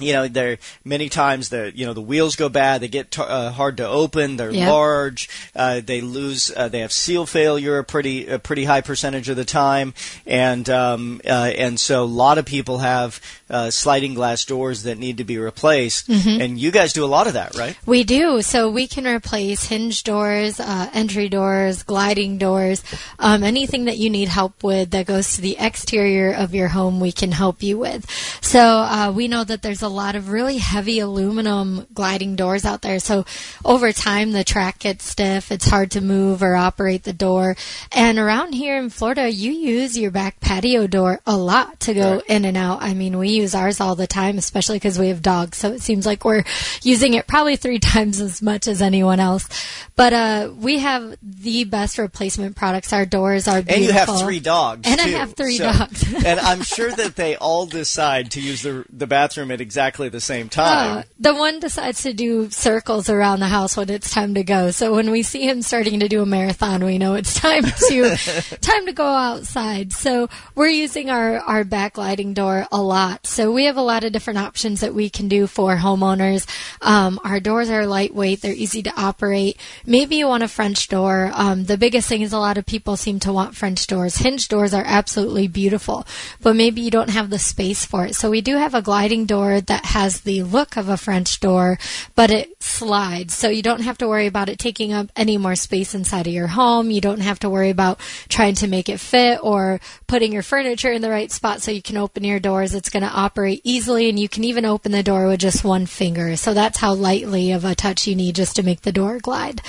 you 0.00 0.14
know, 0.14 0.26
they're 0.26 0.56
many 0.84 1.10
times 1.10 1.50
the 1.50 1.70
you 1.74 1.84
know 1.84 1.92
the 1.92 2.00
wheels 2.00 2.34
go 2.36 2.48
bad. 2.48 2.80
They 2.80 2.88
get 2.88 3.10
t- 3.10 3.22
uh, 3.22 3.50
hard 3.50 3.76
to 3.76 3.86
open. 3.86 4.36
They're 4.36 4.50
Yep. 4.50 4.68
large. 4.70 5.28
Uh, 5.54 5.80
they 5.84 6.00
lose. 6.00 6.50
Uh, 6.54 6.68
they 6.68 6.80
have 6.80 6.92
seal 6.92 7.26
failure 7.26 7.78
a 7.78 7.84
pretty 7.84 8.26
a 8.26 8.38
pretty 8.38 8.64
high 8.64 8.80
percentage 8.80 9.28
of 9.28 9.36
the 9.36 9.44
time, 9.44 9.92
and 10.26 10.68
um, 10.70 11.20
uh, 11.26 11.52
and 11.56 11.78
so 11.78 12.04
a 12.04 12.06
lot 12.06 12.38
of 12.38 12.46
people 12.46 12.78
have 12.78 13.20
uh, 13.50 13.70
sliding 13.70 14.14
glass 14.14 14.46
doors 14.46 14.84
that 14.84 14.96
need 14.96 15.18
to 15.18 15.24
be 15.24 15.36
replaced. 15.36 16.08
Mm-hmm. 16.08 16.40
And 16.40 16.58
you 16.58 16.70
guys 16.70 16.94
do 16.94 17.04
a 17.04 17.06
lot 17.06 17.26
of 17.26 17.34
that, 17.34 17.54
right? 17.56 17.76
We 17.84 18.02
do. 18.02 18.40
So 18.40 18.70
we 18.70 18.86
can 18.86 19.06
replace 19.06 19.64
hinge 19.66 20.04
doors, 20.04 20.58
uh, 20.58 20.88
entry 20.94 21.28
doors, 21.28 21.82
gliding 21.82 22.38
doors, 22.38 22.82
um, 23.18 23.42
anything 23.44 23.84
that 23.84 23.98
you 23.98 24.08
need 24.08 24.28
help 24.28 24.62
with 24.64 24.90
that 24.92 25.04
goes 25.06 25.36
to 25.36 25.42
the 25.42 25.56
exterior 25.58 26.32
of 26.32 26.54
your 26.54 26.68
home, 26.68 26.98
we 26.98 27.12
can 27.12 27.32
help 27.32 27.62
you 27.62 27.76
with. 27.76 28.08
So 28.40 28.60
uh, 28.60 29.12
we 29.14 29.28
know 29.28 29.44
that 29.44 29.60
there's 29.60 29.81
a 29.82 29.88
lot 29.88 30.16
of 30.16 30.30
really 30.30 30.58
heavy 30.58 30.98
aluminum 30.98 31.86
gliding 31.92 32.36
doors 32.36 32.64
out 32.64 32.82
there. 32.82 32.98
So 32.98 33.24
over 33.64 33.92
time, 33.92 34.32
the 34.32 34.44
track 34.44 34.80
gets 34.80 35.04
stiff. 35.04 35.50
It's 35.52 35.68
hard 35.68 35.90
to 35.92 36.00
move 36.00 36.42
or 36.42 36.54
operate 36.56 37.02
the 37.04 37.12
door. 37.12 37.56
And 37.92 38.18
around 38.18 38.52
here 38.54 38.78
in 38.78 38.90
Florida, 38.90 39.30
you 39.30 39.52
use 39.52 39.98
your 39.98 40.10
back 40.10 40.40
patio 40.40 40.86
door 40.86 41.20
a 41.26 41.36
lot 41.36 41.80
to 41.80 41.94
go 41.94 42.12
Right. 42.14 42.22
in 42.28 42.44
and 42.44 42.56
out. 42.56 42.82
I 42.82 42.94
mean, 42.94 43.18
we 43.18 43.30
use 43.30 43.54
ours 43.54 43.80
all 43.80 43.94
the 43.94 44.06
time, 44.06 44.38
especially 44.38 44.76
because 44.76 44.98
we 44.98 45.08
have 45.08 45.22
dogs. 45.22 45.58
So 45.58 45.72
it 45.72 45.82
seems 45.82 46.06
like 46.06 46.24
we're 46.24 46.44
using 46.82 47.14
it 47.14 47.26
probably 47.26 47.56
three 47.56 47.78
times 47.92 48.20
as 48.20 48.42
much 48.42 48.68
as 48.68 48.82
anyone 48.82 49.20
else. 49.20 49.48
But 49.96 50.12
uh, 50.12 50.50
we 50.56 50.78
have 50.78 51.16
the 51.22 51.64
best 51.64 51.98
replacement 51.98 52.56
products. 52.56 52.92
Our 52.92 53.04
doors 53.06 53.46
are 53.48 53.62
beautiful. 53.62 53.74
And 53.74 53.84
you 53.84 53.92
have 53.92 54.18
three 54.20 54.40
dogs. 54.40 54.88
And 54.88 55.00
I 55.00 55.08
have 55.08 55.34
three 55.34 55.56
so, 55.58 55.64
dogs. 55.72 56.14
and 56.24 56.40
I'm 56.40 56.62
sure 56.62 56.90
that 56.90 57.16
they 57.16 57.36
all 57.36 57.66
decide 57.66 58.30
to 58.32 58.40
use 58.40 58.62
the 58.62 58.84
the 58.90 59.06
bathroom 59.06 59.50
at 59.50 59.60
exactly 59.60 59.71
the 60.08 60.20
same 60.20 60.48
time. 60.48 60.98
Uh, 60.98 61.02
the 61.18 61.34
one 61.34 61.60
decides 61.60 62.02
to 62.02 62.12
do 62.12 62.50
circles 62.50 63.08
around 63.08 63.40
the 63.40 63.46
house 63.46 63.76
when 63.76 63.90
it's 63.90 64.12
time 64.12 64.34
to 64.34 64.44
go. 64.44 64.70
So 64.70 64.94
when 64.94 65.10
we 65.10 65.22
see 65.22 65.48
him 65.48 65.62
starting 65.62 66.00
to 66.00 66.08
do 66.08 66.22
a 66.22 66.26
marathon, 66.26 66.84
we 66.84 66.98
know 66.98 67.14
it's 67.14 67.34
time 67.34 67.62
to 67.88 68.16
time 68.60 68.86
to 68.86 68.92
go 68.92 69.06
outside. 69.06 69.92
So 69.92 70.28
we're 70.54 70.68
using 70.68 71.10
our 71.10 71.38
our 71.38 71.64
backlighting 71.64 72.34
door 72.34 72.66
a 72.70 72.82
lot. 72.82 73.26
So 73.26 73.52
we 73.52 73.64
have 73.64 73.76
a 73.76 73.82
lot 73.82 74.04
of 74.04 74.12
different 74.12 74.38
options 74.38 74.80
that 74.80 74.94
we 74.94 75.08
can 75.08 75.28
do 75.28 75.46
for 75.46 75.76
homeowners. 75.76 76.46
Um, 76.80 77.18
our 77.24 77.40
doors 77.40 77.70
are 77.70 77.86
lightweight; 77.86 78.42
they're 78.42 78.52
easy 78.52 78.82
to 78.82 78.92
operate. 79.00 79.56
Maybe 79.86 80.16
you 80.16 80.28
want 80.28 80.42
a 80.42 80.48
French 80.48 80.88
door. 80.88 81.30
Um, 81.34 81.64
the 81.64 81.78
biggest 81.78 82.08
thing 82.08 82.22
is 82.22 82.32
a 82.32 82.38
lot 82.38 82.58
of 82.58 82.66
people 82.66 82.96
seem 82.96 83.18
to 83.20 83.32
want 83.32 83.56
French 83.56 83.86
doors. 83.86 84.16
Hinge 84.16 84.48
doors 84.48 84.74
are 84.74 84.84
absolutely 84.86 85.48
beautiful, 85.48 86.06
but 86.40 86.56
maybe 86.56 86.80
you 86.82 86.90
don't 86.90 87.10
have 87.10 87.30
the 87.30 87.38
space 87.38 87.84
for 87.84 88.04
it. 88.06 88.14
So 88.14 88.30
we 88.30 88.40
do 88.42 88.56
have 88.56 88.74
a 88.74 88.82
gliding 88.82 89.24
door 89.24 89.61
that 89.66 89.86
has 89.86 90.20
the 90.20 90.42
look 90.42 90.76
of 90.76 90.88
a 90.88 90.96
French 90.96 91.40
door, 91.40 91.78
but 92.14 92.30
it 92.30 92.62
slides. 92.62 93.34
So 93.34 93.48
you 93.48 93.62
don't 93.62 93.82
have 93.82 93.98
to 93.98 94.08
worry 94.08 94.26
about 94.26 94.48
it 94.48 94.58
taking 94.58 94.92
up 94.92 95.10
any 95.16 95.38
more 95.38 95.54
space 95.54 95.94
inside 95.94 96.26
of 96.26 96.32
your 96.32 96.48
home. 96.48 96.90
You 96.90 97.00
don't 97.00 97.20
have 97.20 97.38
to 97.40 97.50
worry 97.50 97.70
about 97.70 98.00
trying 98.28 98.54
to 98.56 98.68
make 98.68 98.88
it 98.88 99.00
fit 99.00 99.40
or 99.42 99.80
putting 100.06 100.32
your 100.32 100.42
furniture 100.42 100.92
in 100.92 101.02
the 101.02 101.10
right 101.10 101.30
spot 101.30 101.62
so 101.62 101.70
you 101.70 101.82
can 101.82 101.96
open 101.96 102.24
your 102.24 102.40
doors. 102.40 102.74
It's 102.74 102.90
going 102.90 103.02
to 103.02 103.08
operate 103.08 103.60
easily 103.64 104.08
and 104.08 104.18
you 104.18 104.28
can 104.28 104.44
even 104.44 104.64
open 104.64 104.92
the 104.92 105.02
door 105.02 105.28
with 105.28 105.40
just 105.40 105.64
one 105.64 105.86
finger. 105.86 106.36
So 106.36 106.54
that's 106.54 106.78
how 106.78 106.94
lightly 106.94 107.52
of 107.52 107.64
a 107.64 107.74
touch 107.74 108.06
you 108.06 108.14
need 108.14 108.34
just 108.34 108.56
to 108.56 108.62
make 108.62 108.82
the 108.82 108.92
door 108.92 109.18
glide. 109.18 109.60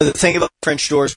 the 0.00 0.12
thing 0.12 0.36
about 0.36 0.50
French 0.62 0.88
doors 0.88 1.16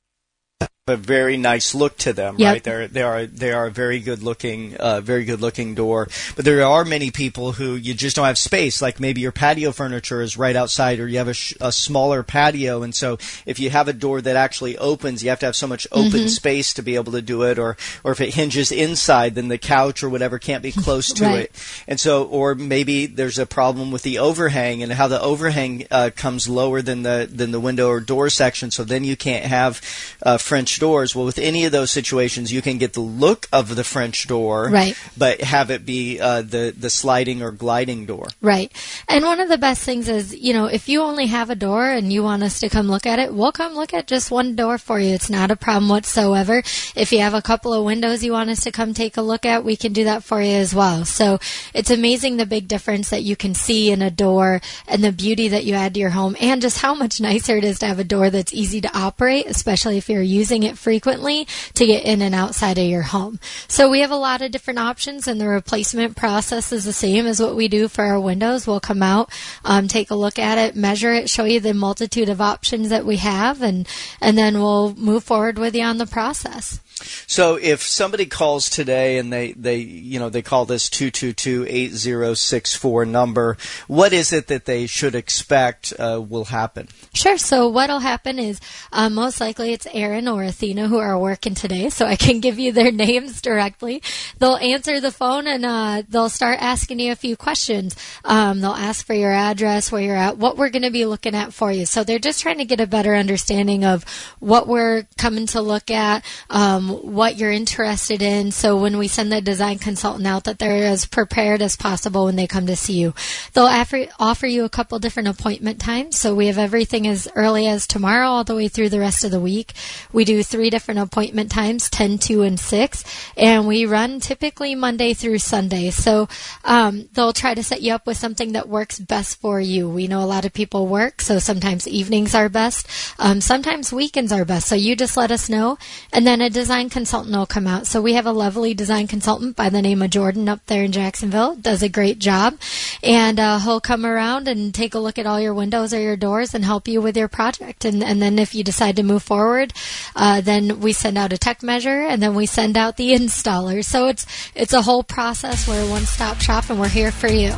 a 0.88 0.96
very 0.96 1.36
nice 1.36 1.74
look 1.74 1.98
to 1.98 2.14
them, 2.14 2.36
Yep. 2.38 2.54
right? 2.54 2.64
They're 2.64 2.88
they 2.88 3.02
are 3.02 3.26
they 3.26 3.52
are 3.52 3.66
a 3.66 3.72
very 3.72 4.00
good 4.00 4.22
looking, 4.22 4.76
uh, 4.78 5.02
very 5.02 5.26
good 5.26 5.42
looking 5.42 5.74
door. 5.74 6.08
But 6.36 6.46
there 6.46 6.64
are 6.64 6.86
many 6.86 7.10
people 7.10 7.54
who 7.54 7.74
you 7.74 7.96
just 7.96 8.16
don't 8.16 8.26
have 8.28 8.38
space. 8.38 8.84
Like 8.84 9.00
maybe 9.00 9.20
your 9.20 9.32
patio 9.32 9.72
furniture 9.72 10.22
is 10.22 10.38
right 10.38 10.56
outside, 10.56 11.00
or 11.00 11.08
you 11.08 11.18
have 11.18 11.28
a, 11.28 11.34
sh- 11.34 11.56
a 11.60 11.72
smaller 11.72 12.22
patio, 12.22 12.84
and 12.84 12.94
so 12.94 13.18
if 13.48 13.58
you 13.60 13.72
have 13.72 13.88
a 13.88 13.94
door 13.94 14.22
that 14.22 14.36
actually 14.36 14.78
opens, 14.78 15.24
you 15.24 15.30
have 15.32 15.40
to 15.40 15.48
have 15.48 15.56
so 15.56 15.66
much 15.66 15.88
open 15.92 16.06
Mm-hmm. 16.06 16.28
space 16.28 16.72
to 16.76 16.84
be 16.84 16.94
able 16.96 17.14
to 17.14 17.22
do 17.24 17.42
it. 17.42 17.58
Or 17.58 17.78
or 18.04 18.12
if 18.12 18.22
it 18.22 18.36
hinges 18.36 18.72
inside, 18.72 19.34
then 19.34 19.48
the 19.48 19.58
couch 19.58 20.04
or 20.04 20.10
whatever 20.10 20.38
can't 20.38 20.62
be 20.62 20.72
close 20.72 21.12
to 21.14 21.24
Right. 21.26 21.40
it. 21.46 21.52
And 21.88 22.00
so, 22.00 22.26
or 22.26 22.54
maybe 22.54 23.08
there's 23.08 23.40
a 23.40 23.48
problem 23.48 23.90
with 23.92 24.04
the 24.04 24.20
overhang 24.20 24.84
and 24.84 24.94
how 24.94 25.08
the 25.08 25.20
overhang 25.20 25.88
uh, 25.90 26.12
comes 26.16 26.48
lower 26.48 26.84
than 26.84 27.02
the 27.02 27.28
than 27.32 27.50
the 27.52 27.60
window 27.60 27.88
or 27.90 28.00
door 28.00 28.30
section. 28.30 28.70
So 28.70 28.84
then 28.84 29.04
you 29.04 29.18
can't 29.18 29.46
have 29.46 29.82
uh, 30.22 30.38
French 30.38 30.75
doors. 30.80 31.16
Well, 31.16 31.26
with 31.26 31.40
any 31.40 31.66
of 31.66 31.72
those 31.72 31.92
situations, 31.92 32.52
you 32.52 32.62
can 32.62 32.78
get 32.78 32.94
the 32.94 33.02
look 33.02 33.48
of 33.52 33.76
the 33.76 33.84
French 33.84 34.28
door, 34.28 34.70
Right. 34.70 34.98
But 35.18 35.42
have 35.42 35.72
it 35.72 35.86
be 35.86 36.20
uh, 36.20 36.42
the 36.42 36.74
the 36.76 36.90
sliding 36.90 37.42
or 37.42 37.52
gliding 37.52 38.06
door. 38.06 38.28
Right. 38.42 38.72
And 39.08 39.26
one 39.26 39.40
of 39.40 39.50
the 39.50 39.58
best 39.58 39.84
things 39.84 40.10
is, 40.10 40.36
you 40.36 40.54
know, 40.54 40.66
if 40.66 40.90
you 40.90 41.02
only 41.02 41.28
have 41.28 41.50
a 41.50 41.56
door 41.56 41.90
and 41.90 42.12
you 42.12 42.24
want 42.24 42.44
us 42.44 42.60
to 42.60 42.70
come 42.70 42.88
look 42.88 43.06
at 43.06 43.20
it, 43.20 43.34
we'll 43.34 43.52
come 43.52 43.74
look 43.74 43.94
at 43.94 44.08
just 44.08 44.32
one 44.32 44.56
door 44.56 44.78
for 44.78 45.00
you. 45.00 45.14
It's 45.14 45.30
not 45.30 45.52
a 45.52 45.56
problem 45.56 45.90
whatsoever. 45.90 46.60
If 46.96 47.12
you 47.12 47.20
have 47.20 47.34
a 47.34 47.42
couple 47.42 47.74
of 47.74 47.86
windows 47.86 48.24
you 48.24 48.32
want 48.32 48.50
us 48.50 48.64
to 48.64 48.72
come 48.72 48.94
take 48.94 49.18
a 49.18 49.22
look 49.22 49.46
at, 49.46 49.64
we 49.64 49.76
can 49.76 49.94
do 49.94 50.04
that 50.06 50.24
for 50.24 50.42
you 50.42 50.56
as 50.56 50.74
well. 50.74 51.06
So 51.06 51.40
it's 51.74 51.92
amazing 51.92 52.38
the 52.38 52.46
big 52.46 52.68
difference 52.68 53.10
that 53.10 53.24
you 53.24 53.36
can 53.36 53.54
see 53.54 53.92
in 53.92 54.02
a 54.02 54.12
door 54.12 54.62
and 54.88 55.04
the 55.04 55.12
beauty 55.12 55.48
that 55.50 55.66
you 55.66 55.76
add 55.76 55.94
to 55.94 56.00
your 56.00 56.10
home 56.10 56.36
and 56.40 56.62
just 56.62 56.80
how 56.80 56.94
much 56.94 57.22
nicer 57.22 57.58
it 57.58 57.64
is 57.64 57.80
to 57.80 57.88
have 57.88 58.00
a 58.00 58.04
door 58.04 58.30
that's 58.30 58.54
easy 58.54 58.82
to 58.82 58.98
operate, 58.98 59.46
especially 59.48 59.98
if 59.98 60.10
you're 60.10 60.22
using 60.22 60.64
it 60.66 60.78
frequently 60.78 61.48
to 61.74 61.86
get 61.86 62.04
in 62.04 62.22
and 62.22 62.36
outside 62.36 62.78
of 62.78 62.86
your 62.86 63.04
home. 63.04 63.40
So 63.68 63.90
we 63.90 64.02
have 64.02 64.12
a 64.12 64.16
lot 64.16 64.42
of 64.42 64.52
different 64.52 64.80
options 64.80 65.28
and 65.28 65.40
the 65.40 65.48
replacement 65.48 66.16
process 66.16 66.72
is 66.72 66.84
the 66.84 66.94
same 66.94 67.26
as 67.26 67.42
what 67.42 67.56
we 67.56 67.68
do 67.68 67.88
for 67.88 68.04
our 68.04 68.20
windows. 68.20 68.68
We'll 68.68 68.80
come 68.80 69.04
out, 69.04 69.32
um, 69.64 69.88
take 69.88 70.12
a 70.12 70.16
look 70.16 70.38
at 70.38 70.58
it, 70.58 70.76
measure 70.76 71.14
it, 71.14 71.30
show 71.30 71.46
you 71.46 71.60
the 71.60 71.74
multitude 71.74 72.30
of 72.30 72.42
options 72.42 72.90
that 72.90 73.06
we 73.06 73.18
have 73.18 73.62
and, 73.62 73.88
and 74.22 74.38
then 74.38 74.60
we'll 74.60 74.94
move 74.96 75.24
forward 75.24 75.58
with 75.58 75.76
you 75.76 75.84
on 75.84 75.98
the 75.98 76.06
process. 76.06 76.80
So 77.28 77.58
if 77.62 77.82
somebody 77.82 78.26
calls 78.26 78.70
today 78.70 79.18
and 79.18 79.32
they, 79.32 79.52
they 79.54 79.78
you 79.78 80.20
know 80.20 80.30
they 80.30 80.42
call 80.42 80.66
this 80.66 80.90
two 80.90 81.12
two 81.12 81.34
two 81.34 81.66
eight 81.68 81.92
zero 81.92 82.34
six 82.34 82.74
four 82.74 83.06
number, 83.06 83.58
what 83.88 84.14
is 84.14 84.32
it 84.32 84.48
that 84.48 84.66
they 84.66 84.88
should 84.88 85.16
expect 85.16 85.94
uh, 86.00 86.22
will 86.22 86.46
happen? 86.46 86.88
Sure. 87.14 87.38
So 87.38 87.68
what'll 87.70 88.00
happen 88.00 88.40
is 88.40 88.60
uh, 88.92 89.10
most 89.10 89.42
likely 89.42 89.74
it's 89.74 89.88
Aaron 89.92 90.28
or 90.28 90.44
Athena 90.44 90.88
who 90.88 90.98
are 90.98 91.20
working 91.20 91.56
today, 91.56 91.90
so 91.90 92.06
I 92.06 92.16
can 92.16 92.40
give 92.46 92.60
you 92.60 92.72
their 92.72 92.92
names 92.92 93.42
directly. 93.42 94.02
They'll 94.40 94.58
answer 94.58 95.02
the 95.02 95.12
phone 95.12 95.48
and 95.48 95.66
uh, 95.66 96.04
they'll 96.08 96.30
start 96.30 96.62
asking 96.62 97.00
you 97.00 97.12
a 97.12 97.16
few 97.16 97.36
questions. 97.36 97.96
Um, 98.24 98.62
they'll 98.62 98.72
ask 98.72 99.06
for 99.06 99.14
your 99.14 99.32
address, 99.32 99.92
where 99.92 100.02
you're 100.02 100.16
at, 100.16 100.38
what 100.38 100.58
we're 100.58 100.70
going 100.70 100.84
to 100.84 100.92
be 100.92 101.06
looking 101.06 101.36
at 101.36 101.54
for 101.54 101.72
you. 101.72 101.86
So 101.86 102.04
they're 102.04 102.20
just 102.20 102.42
trying 102.42 102.60
to 102.60 102.66
get 102.66 102.80
a 102.80 102.88
better 102.88 103.16
understanding 103.16 103.84
of 103.84 104.04
what 104.40 104.68
we're 104.68 105.08
coming 105.18 105.48
to 105.48 105.62
look 105.62 105.90
at, 105.90 106.24
um, 106.50 106.85
what 106.90 107.38
you're 107.38 107.52
interested 107.52 108.22
in. 108.22 108.52
So 108.52 108.78
when 108.78 108.98
we 108.98 109.08
send 109.08 109.32
the 109.32 109.42
design 109.42 109.80
consultant 109.80 110.28
out, 110.28 110.46
that 110.46 110.60
they're 110.60 110.86
as 110.86 111.06
prepared 111.06 111.62
as 111.62 111.76
possible 111.76 112.26
when 112.26 112.36
they 112.36 112.48
come 112.48 112.68
to 112.68 112.76
see 112.76 113.00
you. 113.00 113.14
They'll 113.54 113.66
offer, 113.66 114.06
offer 114.20 114.48
you 114.48 114.64
a 114.64 114.70
couple 114.70 115.00
different 115.00 115.30
appointment 115.30 115.80
times. 115.80 116.18
So 116.18 116.36
we 116.36 116.48
have 116.48 116.58
everything 116.58 117.08
as 117.08 117.28
early 117.36 117.68
as 117.68 117.88
tomorrow 117.88 118.28
all 118.28 118.44
the 118.44 118.56
way 118.56 118.68
through 118.68 118.90
the 118.90 119.00
rest 119.00 119.24
of 119.24 119.32
the 119.32 119.40
week. 119.40 119.74
We 120.12 120.26
do 120.26 120.44
three 120.44 120.70
different 120.70 121.00
appointment 121.00 121.52
times, 121.52 121.90
10, 121.90 122.18
2, 122.20 122.42
and 122.42 122.60
6. 122.60 123.04
And 123.38 123.68
we 123.68 123.86
run 123.86 124.20
typically 124.20 124.76
Monday 124.76 125.14
through 125.14 125.40
Sunday. 125.40 125.90
So 125.90 126.28
um, 126.64 127.10
they'll 127.14 127.34
try 127.34 127.54
to 127.54 127.64
set 127.64 127.82
you 127.82 127.94
up 127.94 128.08
with 128.08 128.18
something 128.18 128.54
that 128.54 128.70
works 128.70 129.00
best 129.00 129.40
for 129.40 129.60
you. 129.60 129.90
We 129.90 130.08
know 130.08 130.24
a 130.24 130.26
lot 130.26 130.46
of 130.46 130.54
people 130.54 130.88
work, 130.88 131.22
so 131.22 131.40
sometimes 131.40 131.88
evenings 131.88 132.36
are 132.36 132.50
best. 132.50 132.88
Um, 133.20 133.42
sometimes 133.42 133.94
weekends 133.94 134.32
are 134.32 134.46
best. 134.46 134.68
So 134.68 134.76
you 134.76 134.96
just 134.96 135.18
let 135.18 135.32
us 135.32 135.50
know. 135.50 135.78
And 136.12 136.26
then 136.26 136.42
a 136.42 136.50
design 136.76 136.90
consultant 136.90 137.34
will 137.34 137.46
come 137.46 137.68
out. 137.68 137.88
So 137.88 138.02
we 138.02 138.16
have 138.16 138.26
a 138.26 138.34
lovely 138.34 138.74
design 138.74 139.08
consultant 139.08 139.56
by 139.56 139.70
the 139.70 139.82
name 139.82 140.02
of 140.02 140.10
Jordan 140.10 140.50
up 140.50 140.60
there 140.66 140.84
in 140.84 140.92
Jacksonville. 140.92 141.56
Does 141.56 141.82
a 141.82 141.88
great 141.88 142.20
job. 142.20 142.58
And 143.02 143.40
uh, 143.40 143.60
he'll 143.60 143.80
come 143.80 144.06
around 144.06 144.50
and 144.50 144.74
take 144.74 144.94
a 144.94 145.00
look 145.00 145.18
at 145.18 145.26
all 145.26 145.40
your 145.40 145.54
windows 145.54 145.94
or 145.94 146.02
your 146.02 146.18
doors 146.18 146.54
and 146.54 146.66
help 146.66 146.90
you 146.90 147.00
with 147.00 147.16
your 147.16 147.30
project. 147.30 147.86
And, 147.86 148.04
and 148.04 148.22
then 148.22 148.40
if 148.40 148.54
you 148.54 148.62
decide 148.62 148.98
to 148.98 149.04
move 149.04 149.24
forward, 149.24 149.72
uh, 150.18 150.42
then 150.42 150.82
we 150.82 150.92
send 150.92 151.18
out 151.18 151.32
a 151.32 151.38
tech 151.38 151.64
measure 151.64 152.02
and 152.02 152.22
then 152.22 152.36
we 152.36 152.46
send 152.46 152.76
out 152.76 152.98
the 152.98 153.14
installer. 153.14 153.82
So 153.82 154.10
it's 154.10 154.26
it's 154.54 154.74
a 154.74 154.82
whole 154.82 155.04
process. 155.04 155.70
We're 155.70 155.86
a 155.86 155.90
one 155.90 156.04
stop 156.04 156.42
shop 156.42 156.70
and 156.70 156.78
we're 156.78 156.90
here 156.90 157.12
for 157.12 157.30
you. 157.30 157.54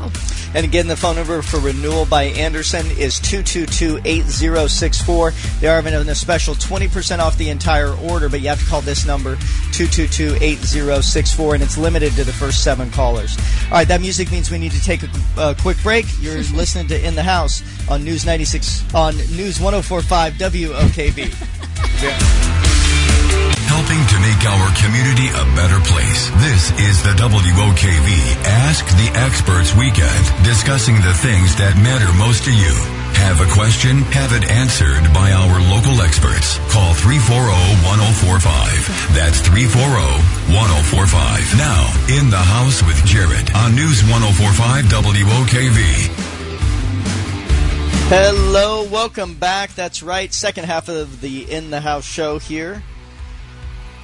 And 0.53 0.63
again, 0.65 0.87
the 0.87 0.95
phone 0.95 1.17
number 1.17 1.41
for 1.41 1.59
renewal 1.59 2.05
by 2.05 2.23
Andersen 2.25 2.85
is 2.97 3.19
222-8064. 3.19 5.59
They 5.59 5.67
are 5.67 5.81
having 5.81 5.93
a 5.93 6.15
special 6.15 6.55
20% 6.55 7.19
off 7.19 7.37
the 7.37 7.49
entire 7.49 7.93
order, 7.93 8.29
but 8.29 8.39
you 8.41 8.47
have 8.47 8.61
to 8.61 8.65
call 8.65 8.79
this 8.81 9.05
number 9.07 9.37
222-8064 9.71 11.53
and 11.55 11.63
it's 11.63 11.77
limited 11.77 12.13
to 12.13 12.23
the 12.23 12.33
first 12.33 12.63
seven 12.63 12.91
callers. 12.91 13.37
All 13.65 13.71
right, 13.71 13.87
that 13.87 14.01
music 14.01 14.31
means 14.31 14.51
we 14.51 14.57
need 14.59 14.73
to 14.73 14.83
take 14.83 15.01
a, 15.03 15.09
a 15.37 15.55
quick 15.55 15.81
break. 15.81 16.05
You're 16.19 16.35
listening 16.53 16.87
to 16.89 17.03
In 17.03 17.15
the 17.15 17.23
House 17.23 17.63
on 17.89 18.03
News 18.03 18.25
96 18.25 18.93
on 18.93 19.15
News 19.15 19.59
1045 19.59 20.33
WOKV. 20.33 21.33
Helping 23.67 23.99
to 24.07 24.17
make 24.19 24.41
our 24.47 24.67
community 24.81 25.27
a 25.29 25.45
better 25.55 25.79
place. 25.85 26.29
This 26.41 26.71
is 26.79 27.03
the 27.03 27.13
WOKV 27.21 28.09
Ask 28.45 28.85
the 28.97 29.11
Experts 29.13 29.75
Weekend, 29.75 30.43
discussing 30.43 30.95
the 30.95 31.13
things 31.13 31.55
that 31.57 31.77
matter 31.77 32.11
most 32.17 32.45
to 32.45 32.51
you. 32.51 32.96
Have 33.17 33.41
a 33.41 33.47
question? 33.51 34.03
Have 34.13 34.31
it 34.31 34.47
answered 34.49 35.11
by 35.13 35.31
our 35.31 35.59
local 35.73 36.01
experts. 36.01 36.59
Call 36.69 36.93
340-1045. 36.93 39.13
That's 39.13 39.41
340-1045. 39.41 41.57
Now, 41.57 41.91
in 42.07 42.29
the 42.29 42.37
house 42.37 42.81
with 42.83 43.03
Jared 43.05 43.51
on 43.55 43.75
News 43.75 44.03
1045 44.03 44.85
WOKV. 44.85 46.07
Hello, 48.09 48.87
welcome 48.89 49.33
back. 49.33 49.75
That's 49.75 50.01
right, 50.01 50.33
second 50.33 50.63
half 50.65 50.87
of 50.87 51.19
the 51.19 51.51
In 51.51 51.71
the 51.71 51.81
House 51.81 52.05
show 52.05 52.39
here. 52.39 52.81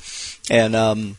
And, 0.49 0.75
um, 0.75 1.17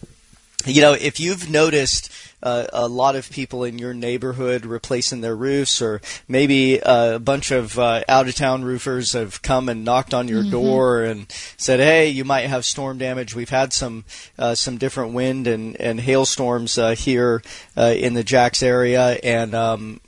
you 0.64 0.81
know, 0.81 0.94
if 0.94 1.20
you've 1.20 1.51
noticed 1.51 2.11
uh, 2.46 2.66
a 2.72 2.87
lot 2.87 3.16
of 3.16 3.28
people 3.28 3.64
in 3.64 3.76
your 3.76 3.92
neighborhood 3.92 4.64
replacing 4.64 5.20
their 5.20 5.35
roofs, 5.35 5.82
or 5.82 6.00
maybe 6.28 6.80
uh, 6.80 7.16
a 7.16 7.18
bunch 7.18 7.50
of 7.50 7.76
uh, 7.76 8.04
out 8.09 8.28
of 8.28 8.37
town 8.37 8.62
roofers 8.62 9.14
have 9.14 9.42
come 9.42 9.68
and 9.68 9.85
knocked 9.85 10.14
on 10.14 10.28
your 10.28 10.42
mm-hmm. 10.42 10.52
door 10.52 11.02
and 11.02 11.26
said, 11.56 11.80
"Hey, 11.80 12.09
you 12.09 12.24
might 12.24 12.46
have 12.46 12.64
storm 12.64 12.98
damage." 12.98 13.35
We've 13.35 13.50
had 13.50 13.72
some 13.72 14.04
uh, 14.38 14.54
some 14.54 14.78
different 14.78 15.12
wind 15.12 15.48
and 15.48 15.74
and 15.80 15.98
hailstorms 15.98 16.78
uh, 16.78 16.94
here 16.94 17.42
uh, 17.76 17.94
in 17.96 18.14
the 18.14 18.22
Jacks 18.22 18.62
area, 18.62 19.18
and 19.24 19.52
um, 19.52 20.00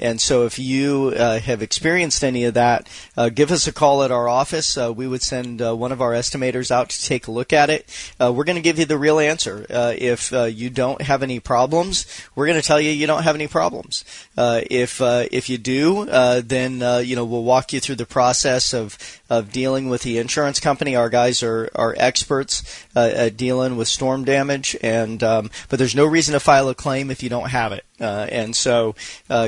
and 0.00 0.18
so, 0.18 0.46
if 0.46 0.58
you 0.58 1.12
uh, 1.14 1.38
have 1.40 1.60
experienced 1.60 2.24
any 2.24 2.44
of 2.44 2.54
that, 2.54 2.88
uh, 3.18 3.28
give 3.28 3.52
us 3.52 3.66
a 3.66 3.72
call 3.72 4.02
at 4.02 4.10
our 4.10 4.28
office. 4.28 4.78
Uh, 4.78 4.90
we 4.90 5.06
would 5.06 5.20
send 5.20 5.60
uh, 5.60 5.76
one 5.76 5.92
of 5.92 6.00
our 6.00 6.12
estimators 6.12 6.70
out 6.70 6.88
to 6.88 7.04
take 7.04 7.26
a 7.26 7.30
look 7.30 7.52
at 7.52 7.68
it. 7.68 7.86
Uh, 8.18 8.32
we're 8.32 8.44
going 8.44 8.56
to 8.56 8.62
give 8.62 8.78
you 8.78 8.86
the 8.86 8.96
real 8.96 9.18
answer. 9.18 9.66
Uh, 9.68 9.92
if 9.96 10.32
you 10.32 10.70
don't 10.70 11.02
have 11.02 11.22
any 11.22 11.38
problems, 11.50 12.06
we're 12.36 12.46
going 12.46 12.60
to 12.60 12.64
tell 12.64 12.80
you 12.80 12.92
you 12.92 13.08
don't 13.08 13.24
have 13.24 13.34
any 13.34 13.48
problems. 13.48 14.04
Uh, 14.36 14.60
if 14.70 15.00
uh, 15.02 15.24
if 15.32 15.50
you 15.50 15.58
do, 15.58 16.08
uh, 16.08 16.40
then 16.44 16.74
you 17.04 17.16
know 17.16 17.24
we'll 17.24 17.42
walk 17.42 17.72
you 17.72 17.80
through 17.80 17.96
the 17.96 18.06
process 18.06 18.72
of 18.72 18.96
of 19.28 19.50
dealing 19.50 19.88
with 19.88 20.02
the 20.02 20.18
insurance 20.18 20.60
company. 20.60 20.94
Our 20.94 21.10
guys 21.10 21.42
are 21.42 21.68
are 21.74 21.92
experts 21.98 22.86
at 22.94 23.36
dealing 23.36 23.76
with 23.76 23.88
storm 23.88 24.24
damage, 24.24 24.76
and 24.80 25.20
um, 25.24 25.50
but 25.68 25.80
there's 25.80 25.96
no 25.96 26.06
reason 26.06 26.34
to 26.34 26.40
file 26.40 26.68
a 26.68 26.74
claim 26.74 27.10
if 27.10 27.20
you 27.20 27.28
don't 27.28 27.50
have 27.50 27.72
it. 27.72 27.84
and 27.98 28.54
so, 28.54 28.94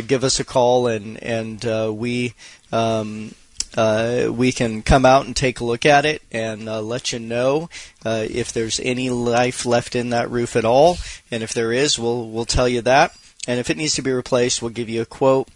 give 0.08 0.24
us 0.24 0.40
a 0.40 0.44
call 0.44 0.88
and 0.88 1.22
and 1.22 1.64
uh, 1.64 1.92
we 1.94 2.34
um, 2.72 3.32
uh, 3.76 4.28
we 4.30 4.52
can 4.52 4.82
come 4.82 5.04
out 5.04 5.26
and 5.26 5.34
take 5.34 5.60
a 5.60 5.64
look 5.64 5.86
at 5.86 6.04
it 6.04 6.22
and 6.30 6.68
uh, 6.68 6.80
let 6.80 7.12
you 7.12 7.18
know 7.18 7.70
uh, 8.04 8.26
if 8.28 8.52
there's 8.52 8.80
any 8.80 9.10
life 9.10 9.64
left 9.64 9.94
in 9.94 10.10
that 10.10 10.30
roof 10.30 10.56
at 10.56 10.64
all. 10.64 10.96
And 11.30 11.42
if 11.42 11.54
there 11.54 11.72
is, 11.72 11.98
we'll 11.98 12.28
we'll 12.28 12.44
tell 12.44 12.68
you 12.68 12.82
that. 12.82 13.16
And 13.46 13.58
if 13.58 13.70
it 13.70 13.76
needs 13.76 13.94
to 13.96 14.02
be 14.02 14.12
replaced, 14.12 14.62
we'll 14.62 14.70
give 14.70 14.88
you 14.88 15.02
a 15.02 15.06
quote 15.06 15.48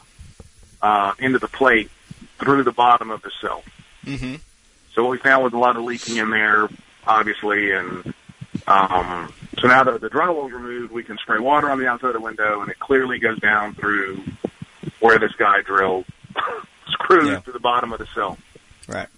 uh, 0.80 1.14
into 1.18 1.40
the 1.40 1.48
plate 1.48 1.90
through 2.38 2.62
the 2.62 2.70
bottom 2.70 3.10
of 3.10 3.22
the 3.22 3.32
sill. 3.40 3.64
Mm-hmm. 4.06 4.36
So 4.94 5.02
what 5.02 5.10
we 5.10 5.18
found 5.18 5.42
was 5.42 5.52
a 5.52 5.58
lot 5.58 5.76
of 5.76 5.82
leaking 5.82 6.18
in 6.18 6.30
there, 6.30 6.68
obviously, 7.08 7.72
and 7.72 8.14
um, 8.66 9.32
so 9.58 9.66
now 9.66 9.82
that 9.84 10.00
the 10.00 10.08
drywall's 10.10 10.52
removed, 10.52 10.92
we 10.92 11.02
can 11.02 11.16
spray 11.18 11.40
water 11.40 11.70
on 11.70 11.78
the 11.80 11.88
outside 11.88 12.08
of 12.08 12.14
the 12.14 12.20
window, 12.20 12.60
and 12.60 12.70
it 12.70 12.78
clearly 12.78 13.18
goes 13.18 13.40
down 13.40 13.74
through 13.74 14.22
where 15.00 15.18
this 15.18 15.32
guy 15.36 15.62
drilled 15.62 16.04
screws 16.88 17.28
Yeah. 17.28 17.40
to 17.40 17.52
the 17.52 17.58
bottom 17.60 17.92
of 17.92 17.98
the 17.98 18.06
sill. 18.14 18.36
Right. 18.86 19.08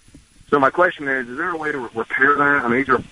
So 0.49 0.59
my 0.59 0.69
question 0.69 1.07
is: 1.07 1.27
Is 1.29 1.37
there 1.37 1.51
a 1.51 1.57
way 1.57 1.71
to 1.71 1.77
re- 1.77 1.89
repair 1.93 2.35
that? 2.35 2.63
I 2.65 2.67
mean, 2.67 2.77
these 2.79 2.89
are 2.89 3.03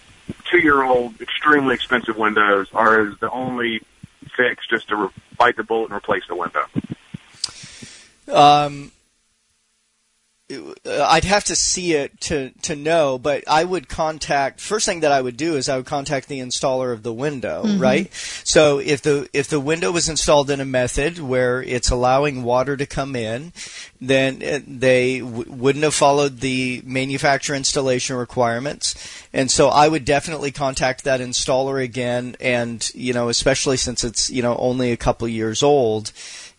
two-year-old, 0.49 1.21
extremely 1.21 1.75
expensive 1.75 2.17
windows. 2.17 2.67
Or 2.73 3.07
is 3.07 3.19
the 3.19 3.29
only 3.31 3.81
fix 4.35 4.65
just 4.67 4.89
to 4.89 4.95
re- 4.95 5.09
bite 5.37 5.55
the 5.57 5.63
bullet 5.63 5.85
and 5.91 5.93
replace 5.97 6.23
the 6.27 6.35
window? 6.35 6.65
Um, 8.31 8.91
I'd 10.85 11.25
have 11.25 11.43
to 11.43 11.55
see 11.55 11.93
it 11.93 12.19
to 12.21 12.49
to 12.63 12.75
know, 12.75 13.19
but 13.19 13.43
I 13.47 13.63
would 13.63 13.87
contact. 13.87 14.59
First 14.59 14.87
thing 14.87 15.01
that 15.01 15.11
I 15.11 15.21
would 15.21 15.37
do 15.37 15.55
is 15.55 15.69
I 15.69 15.77
would 15.77 15.85
contact 15.85 16.27
the 16.27 16.39
installer 16.39 16.91
of 16.91 17.03
the 17.03 17.13
window, 17.13 17.63
right? 17.77 18.11
So 18.43 18.79
if 18.79 19.03
the 19.03 19.29
if 19.31 19.47
the 19.47 19.59
window 19.59 19.91
was 19.91 20.09
installed 20.09 20.49
in 20.49 20.59
a 20.59 20.65
method 20.65 21.19
where 21.19 21.61
it's 21.61 21.91
allowing 21.91 22.41
water 22.41 22.75
to 22.77 22.87
come 22.87 23.15
in, 23.15 23.53
then 24.01 24.41
uh, 24.41 24.59
they 24.65 25.19
w- 25.19 25.51
wouldn't 25.51 25.83
have 25.83 25.93
followed 25.93 26.39
the 26.39 26.81
manufacturer 26.83 27.55
installation 27.55 28.15
requirements, 28.15 28.95
and 29.31 29.51
so 29.51 29.69
I 29.69 29.87
would 29.87 30.03
definitely 30.03 30.51
contact 30.51 31.03
that 31.03 31.21
installer 31.21 31.83
again, 31.83 32.35
and 32.39 32.89
you 32.95 33.13
know, 33.13 33.29
especially 33.29 33.77
since 33.77 34.03
it's 34.03 34.31
you 34.31 34.41
know 34.41 34.57
only 34.57 34.91
a 34.91 34.97
couple 34.97 35.27
years 35.27 35.61
old 35.61 36.11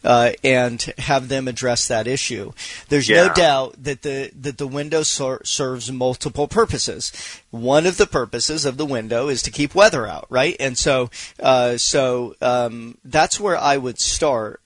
uh, 0.04 0.32
and 0.42 0.80
have 0.98 1.28
them 1.28 1.48
address 1.48 1.88
that 1.88 2.06
issue. 2.06 2.52
There's 2.88 3.08
no 3.08 3.32
doubt 3.32 3.82
that 3.82 4.02
the 4.02 4.30
that 4.40 4.58
the 4.58 4.66
window 4.66 5.02
ser- 5.02 5.42
serves 5.44 5.90
multiple 5.92 6.48
purposes. 6.48 7.12
One 7.50 7.86
of 7.86 7.96
the 7.96 8.06
purposes 8.06 8.64
of 8.64 8.76
the 8.76 8.86
window 8.86 9.28
is 9.28 9.42
to 9.42 9.50
keep 9.50 9.74
weather 9.74 10.06
out, 10.06 10.26
right? 10.28 10.56
And 10.58 10.76
so 10.78 11.10
uh, 11.40 11.76
so 11.76 12.34
um, 12.40 12.98
that's 13.04 13.40
where 13.40 13.58
I 13.58 13.76
would 13.76 13.98
start. 13.98 14.60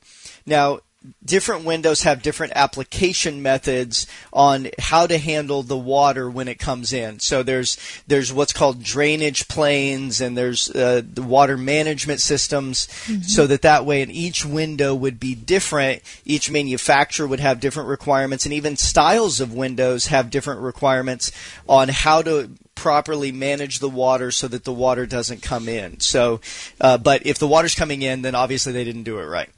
Now, 0.47 0.81
different 1.25 1.65
windows 1.65 2.03
have 2.03 2.23
different 2.23 2.53
application 2.57 3.43
methods 3.43 4.07
on 4.33 4.69
how 4.79 5.07
to 5.07 5.19
handle 5.19 5.63
the 5.63 5.77
water 5.77 6.31
when 6.31 6.49
it 6.49 6.59
comes 6.59 6.93
in. 6.93 7.21
So 7.21 7.43
there's 7.43 7.79
there's 8.07 8.33
what's 8.33 8.53
called 8.53 8.83
drainage 8.83 9.49
planes, 9.49 10.21
and 10.21 10.37
there's 10.37 10.71
uh, 10.71 11.03
the 11.05 11.23
water 11.23 11.57
management 11.57 12.21
systems, 12.21 12.89
so 13.27 13.47
that 13.47 13.63
that 13.63 13.85
way, 13.85 14.03
and 14.03 14.11
each 14.11 14.45
window 14.45 14.95
would 14.95 15.21
be 15.21 15.35
different. 15.35 16.03
Each 16.25 16.51
manufacturer 16.51 17.27
would 17.27 17.41
have 17.41 17.61
different 17.61 17.89
requirements, 17.89 18.47
and 18.47 18.55
even 18.55 18.77
styles 18.77 19.41
of 19.41 19.53
windows 19.53 20.07
have 20.07 20.31
different 20.31 20.61
requirements 20.61 21.33
on 21.69 21.89
how 21.89 22.23
to 22.23 22.51
properly 22.75 23.33
manage 23.33 23.79
the 23.79 23.89
water 23.89 24.31
so 24.31 24.49
that 24.49 24.65
the 24.65 24.73
water 24.73 25.07
doesn't 25.07 25.43
come 25.43 25.69
in. 25.69 26.01
So, 26.01 26.41
uh, 26.81 26.99
but 26.99 27.25
if 27.27 27.39
the 27.39 27.47
water's 27.47 27.75
coming 27.75 28.03
in, 28.03 28.23
then 28.23 28.35
obviously 28.35 28.73
they 28.73 28.85
didn't 28.85 29.05
do 29.05 29.19
it 29.21 29.25
right. 29.25 29.49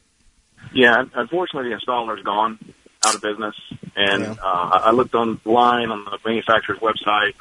Yeah, 0.77 1.05
unfortunately, 1.15 1.71
the 1.71 1.77
installer's 1.77 2.23
gone 2.23 2.59
out 3.05 3.15
of 3.15 3.23
business, 3.23 3.55
and 3.97 4.23
Yeah. 4.23 4.35
uh, 4.43 4.81
I 4.85 4.91
looked 4.91 5.15
online 5.15 5.91
on 5.91 6.05
the 6.05 6.19
manufacturer's 6.25 6.79
website 6.81 7.35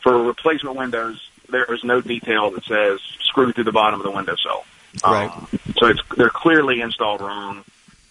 for 0.00 0.22
replacement 0.22 0.76
windows. 0.76 1.20
There 1.48 1.64
is 1.74 1.82
no 1.84 2.00
detail 2.00 2.50
that 2.52 2.64
says 2.64 3.00
screw 3.20 3.52
through 3.52 3.64
the 3.64 3.72
bottom 3.72 4.00
of 4.00 4.04
the 4.04 4.10
windowsill. 4.10 4.64
Right. 5.04 5.30
Um, 5.30 5.48
so 5.78 5.86
it's 5.86 6.00
they're 6.16 6.30
clearly 6.30 6.80
installed 6.80 7.20
wrong. 7.22 7.64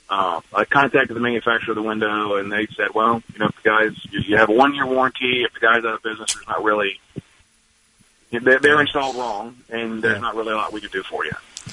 Uh, 0.09 0.41
I 0.53 0.65
contacted 0.65 1.15
the 1.15 1.21
manufacturer 1.21 1.71
of 1.71 1.75
the 1.77 1.81
window, 1.87 2.35
and 2.35 2.51
they 2.51 2.65
said, 2.75 2.89
"Well, 2.93 3.23
you 3.33 3.39
know, 3.39 3.45
if 3.47 3.55
the 3.63 3.69
guys, 3.69 3.93
you 4.11 4.35
have 4.37 4.49
a 4.49 4.53
one-year 4.53 4.85
warranty. 4.85 5.43
If 5.43 5.53
the 5.53 5.59
guy's 5.61 5.85
out 5.85 5.93
of 5.93 6.03
business, 6.03 6.33
there's 6.33 6.47
not 6.47 6.63
really 6.63 6.99
they're, 8.31 8.59
they're 8.59 8.81
installed 8.81 9.15
wrong, 9.15 9.55
and 9.69 10.01
there's 10.01 10.15
Yeah. 10.15 10.21
not 10.21 10.35
really 10.35 10.53
a 10.53 10.55
lot 10.55 10.73
we 10.73 10.81
could 10.81 10.91
do 10.91 11.03
for 11.03 11.23
you, 11.25 11.31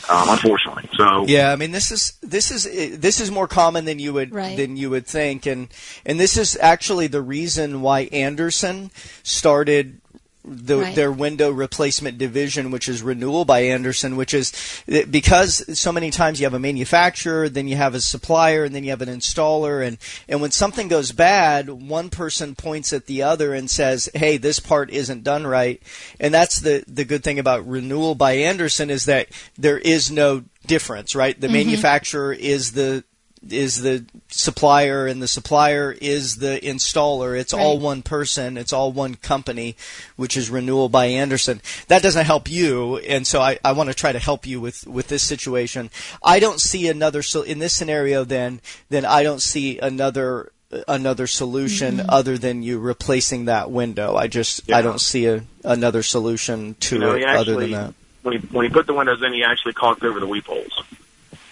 um, 0.08 0.28
unfortunately." 0.28 0.88
So 0.96 1.24
Yeah, 1.26 1.52
I 1.52 1.56
mean 1.56 1.72
this 1.72 1.90
is 1.90 2.14
this 2.22 2.50
is 2.50 2.98
this 2.98 3.20
is 3.20 3.30
more 3.30 3.48
common 3.48 3.84
than 3.84 3.98
you 3.98 4.12
would 4.12 4.34
Right. 4.34 4.56
than 4.56 4.76
you 4.76 4.90
would 4.90 5.06
think, 5.06 5.46
and 5.46 5.68
and 6.04 6.18
this 6.18 6.36
is 6.36 6.56
actually 6.60 7.06
the 7.06 7.22
reason 7.22 7.80
why 7.82 8.02
Andersen 8.12 8.90
started. 9.22 10.00
The, 10.44 10.78
Right. 10.78 10.94
Their 10.94 11.12
window 11.12 11.50
replacement 11.50 12.16
division, 12.16 12.70
which 12.70 12.88
is 12.88 13.02
Renewal 13.02 13.44
by 13.44 13.60
Andersen, 13.60 14.16
which 14.16 14.32
is 14.32 14.52
because 14.86 15.78
so 15.78 15.92
many 15.92 16.10
times 16.10 16.40
you 16.40 16.46
have 16.46 16.54
a 16.54 16.58
manufacturer, 16.58 17.48
then 17.48 17.68
you 17.68 17.76
have 17.76 17.94
a 17.94 18.00
supplier, 18.00 18.64
and 18.64 18.74
then 18.74 18.84
you 18.84 18.90
have 18.90 19.02
an 19.02 19.08
installer, 19.08 19.86
and 19.86 19.98
and 20.28 20.40
when 20.40 20.50
something 20.50 20.88
goes 20.88 21.12
bad, 21.12 21.68
one 21.68 22.08
person 22.08 22.54
points 22.54 22.92
at 22.92 23.06
the 23.06 23.22
other 23.22 23.52
and 23.52 23.68
says, 23.68 24.08
"Hey, 24.14 24.36
this 24.36 24.60
part 24.60 24.90
isn't 24.90 25.24
done 25.24 25.46
right," 25.46 25.82
and 26.20 26.32
that's 26.32 26.60
the 26.60 26.84
the 26.86 27.04
good 27.04 27.24
thing 27.24 27.38
about 27.38 27.68
Renewal 27.68 28.14
by 28.14 28.32
Andersen 28.32 28.90
is 28.90 29.04
that 29.04 29.28
there 29.58 29.78
is 29.78 30.10
no 30.10 30.44
difference, 30.66 31.14
right? 31.14 31.38
The 31.38 31.48
mm-hmm. 31.48 31.54
manufacturer 31.54 32.32
is 32.32 32.72
the 32.72 33.04
is 33.48 33.82
the 33.82 34.04
supplier 34.28 35.06
and 35.06 35.22
the 35.22 35.28
supplier 35.28 35.92
is 35.92 36.36
the 36.36 36.60
installer. 36.62 37.38
It's 37.38 37.54
all 37.54 37.78
one 37.78 38.02
person. 38.02 38.56
It's 38.56 38.72
all 38.72 38.92
one 38.92 39.14
company, 39.14 39.76
which 40.16 40.36
is 40.36 40.50
Renewal 40.50 40.88
by 40.88 41.06
Andersen. 41.06 41.60
That 41.88 42.02
doesn't 42.02 42.26
help 42.26 42.50
you, 42.50 42.98
and 42.98 43.26
so 43.26 43.40
I, 43.40 43.58
I 43.64 43.72
want 43.72 43.88
to 43.88 43.94
try 43.94 44.12
to 44.12 44.18
help 44.18 44.46
you 44.46 44.60
with, 44.60 44.86
with 44.86 45.08
this 45.08 45.22
situation. 45.22 45.90
I 46.22 46.40
don't 46.40 46.60
see 46.60 46.88
another 46.88 47.22
so 47.22 47.42
in 47.42 47.58
this 47.58 47.72
scenario. 47.72 48.24
Then 48.24 48.60
then 48.88 49.04
I 49.04 49.22
don't 49.22 49.42
see 49.42 49.78
another 49.78 50.52
another 50.86 51.26
solution 51.26 51.96
mm-hmm. 51.96 52.10
other 52.10 52.36
than 52.36 52.62
you 52.62 52.78
replacing 52.78 53.46
that 53.46 53.70
window. 53.70 54.16
I 54.16 54.28
just 54.28 54.70
I 54.70 54.82
don't 54.82 55.00
see 55.00 55.26
a, 55.26 55.44
another 55.64 56.02
solution 56.02 56.74
to 56.80 56.96
You 56.96 57.00
know, 57.00 57.14
it 57.14 57.20
he 57.20 57.24
other 57.24 57.56
than 57.56 57.70
that. 57.72 57.94
when 58.22 58.38
he 58.38 58.46
when 58.48 58.66
he 58.66 58.70
put 58.70 58.86
the 58.86 58.94
windows 58.94 59.22
in, 59.22 59.32
he 59.32 59.44
actually 59.44 59.72
caulked 59.72 60.02
over 60.02 60.20
the 60.20 60.26
weep 60.26 60.46
holes. 60.46 60.82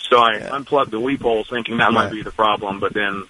So 0.09 0.19
I 0.19 0.37
Yeah. 0.37 0.55
unplugged 0.55 0.91
the 0.93 1.01
weep 1.01 1.23
holes, 1.23 1.49
thinking 1.49 1.79
that 1.79 1.87
Right. 1.87 1.95
might 1.95 2.11
be 2.13 2.23
the 2.23 2.31
problem, 2.31 2.79
but 2.79 2.93
then 2.95 3.25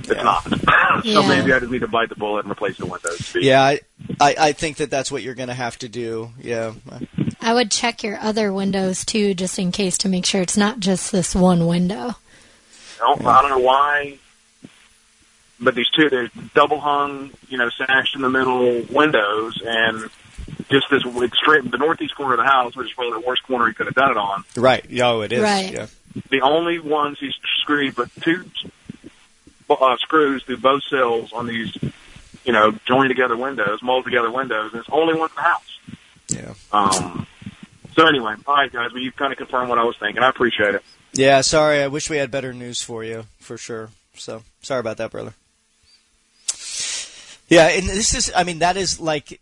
it's 0.00 0.08
Yeah. 0.08 0.22
not. 0.22 0.46
Yeah. 1.04 1.14
so 1.14 1.22
maybe 1.22 1.52
I 1.52 1.58
just 1.60 1.70
need 1.72 1.80
to 1.80 1.88
bite 1.88 2.08
the 2.10 2.14
bullet 2.16 2.44
and 2.44 2.52
replace 2.52 2.76
the 2.76 2.84
windows. 2.86 3.32
Yeah, 3.34 3.62
I, 3.62 3.80
I, 4.20 4.34
I 4.38 4.52
think 4.52 4.76
that 4.78 4.90
that's 4.90 5.10
what 5.10 5.22
you're 5.22 5.34
going 5.34 5.48
to 5.48 5.54
have 5.54 5.78
to 5.78 5.88
do. 5.88 6.30
Yeah. 6.40 6.72
I 7.40 7.54
would 7.54 7.70
check 7.70 8.02
your 8.02 8.18
other 8.18 8.52
windows 8.52 9.04
too, 9.04 9.32
just 9.34 9.58
in 9.58 9.72
case 9.72 9.96
to 9.98 10.08
make 10.08 10.26
sure 10.26 10.42
it's 10.42 10.56
not 10.58 10.80
just 10.80 11.10
this 11.12 11.34
one 11.34 11.66
window. 11.66 12.16
I 13.02 13.06
don't, 13.06 13.24
I 13.26 13.40
don't 13.40 13.50
know 13.50 13.58
why, 13.60 14.18
but 15.58 15.74
these 15.74 15.88
two, 15.96 16.10
they're 16.10 16.28
double 16.54 16.80
hung, 16.80 17.30
you 17.48 17.56
know, 17.56 17.70
sashed 17.70 18.14
in 18.14 18.20
the 18.20 18.28
middle 18.28 18.82
windows, 18.90 19.62
and 19.64 20.10
just 20.70 20.86
this 20.90 21.02
it's 21.04 21.36
straight 21.36 21.68
the 21.70 21.78
northeast 21.78 22.14
corner 22.14 22.34
of 22.34 22.38
the 22.38 22.44
house, 22.44 22.76
which 22.76 22.88
is 22.88 22.92
probably 22.92 23.20
the 23.20 23.26
worst 23.26 23.42
corner 23.42 23.66
he 23.66 23.74
could 23.74 23.86
have 23.86 23.94
done 23.94 24.12
it 24.12 24.16
on. 24.16 24.44
Right. 24.56 24.84
Yeah, 24.88 25.08
oh, 25.08 25.20
it 25.22 25.32
is. 25.32 25.42
Right. 25.42 25.72
Yeah. 25.72 25.86
The 26.30 26.40
only 26.40 26.78
ones 26.78 27.18
he's 27.20 27.34
screwed, 27.60 27.94
but 27.94 28.08
two 28.20 28.44
uh, 29.68 29.96
screws 29.98 30.42
through 30.44 30.58
both 30.58 30.82
sills 30.84 31.32
on 31.32 31.46
these, 31.46 31.76
you 32.44 32.52
know, 32.52 32.72
joined 32.86 33.10
together 33.10 33.36
windows, 33.36 33.80
molded 33.82 34.06
together 34.06 34.30
windows, 34.30 34.72
and 34.72 34.80
it's 34.80 34.88
only 34.90 35.14
one 35.14 35.30
in 35.30 35.36
the 35.36 35.42
house. 35.42 35.78
Yeah. 36.28 36.54
Um, 36.72 37.26
so 37.94 38.06
anyway, 38.06 38.34
all 38.46 38.54
right, 38.54 38.72
guys, 38.72 38.92
well, 38.92 39.02
you 39.02 39.12
kind 39.12 39.32
of 39.32 39.38
confirmed 39.38 39.68
what 39.68 39.78
I 39.78 39.84
was 39.84 39.96
thinking. 39.98 40.22
I 40.22 40.28
appreciate 40.28 40.74
it. 40.74 40.82
Yeah, 41.12 41.40
sorry. 41.40 41.82
I 41.82 41.88
wish 41.88 42.08
we 42.08 42.16
had 42.16 42.30
better 42.30 42.52
news 42.52 42.82
for 42.82 43.02
you, 43.04 43.26
for 43.38 43.58
sure. 43.58 43.90
So, 44.14 44.42
sorry 44.62 44.80
about 44.80 44.96
that, 44.98 45.10
brother. 45.10 45.34
Yeah, 47.48 47.66
and 47.66 47.88
this 47.88 48.14
is, 48.14 48.32
I 48.34 48.44
mean, 48.44 48.60
that 48.60 48.76
is 48.76 49.00
like, 49.00 49.40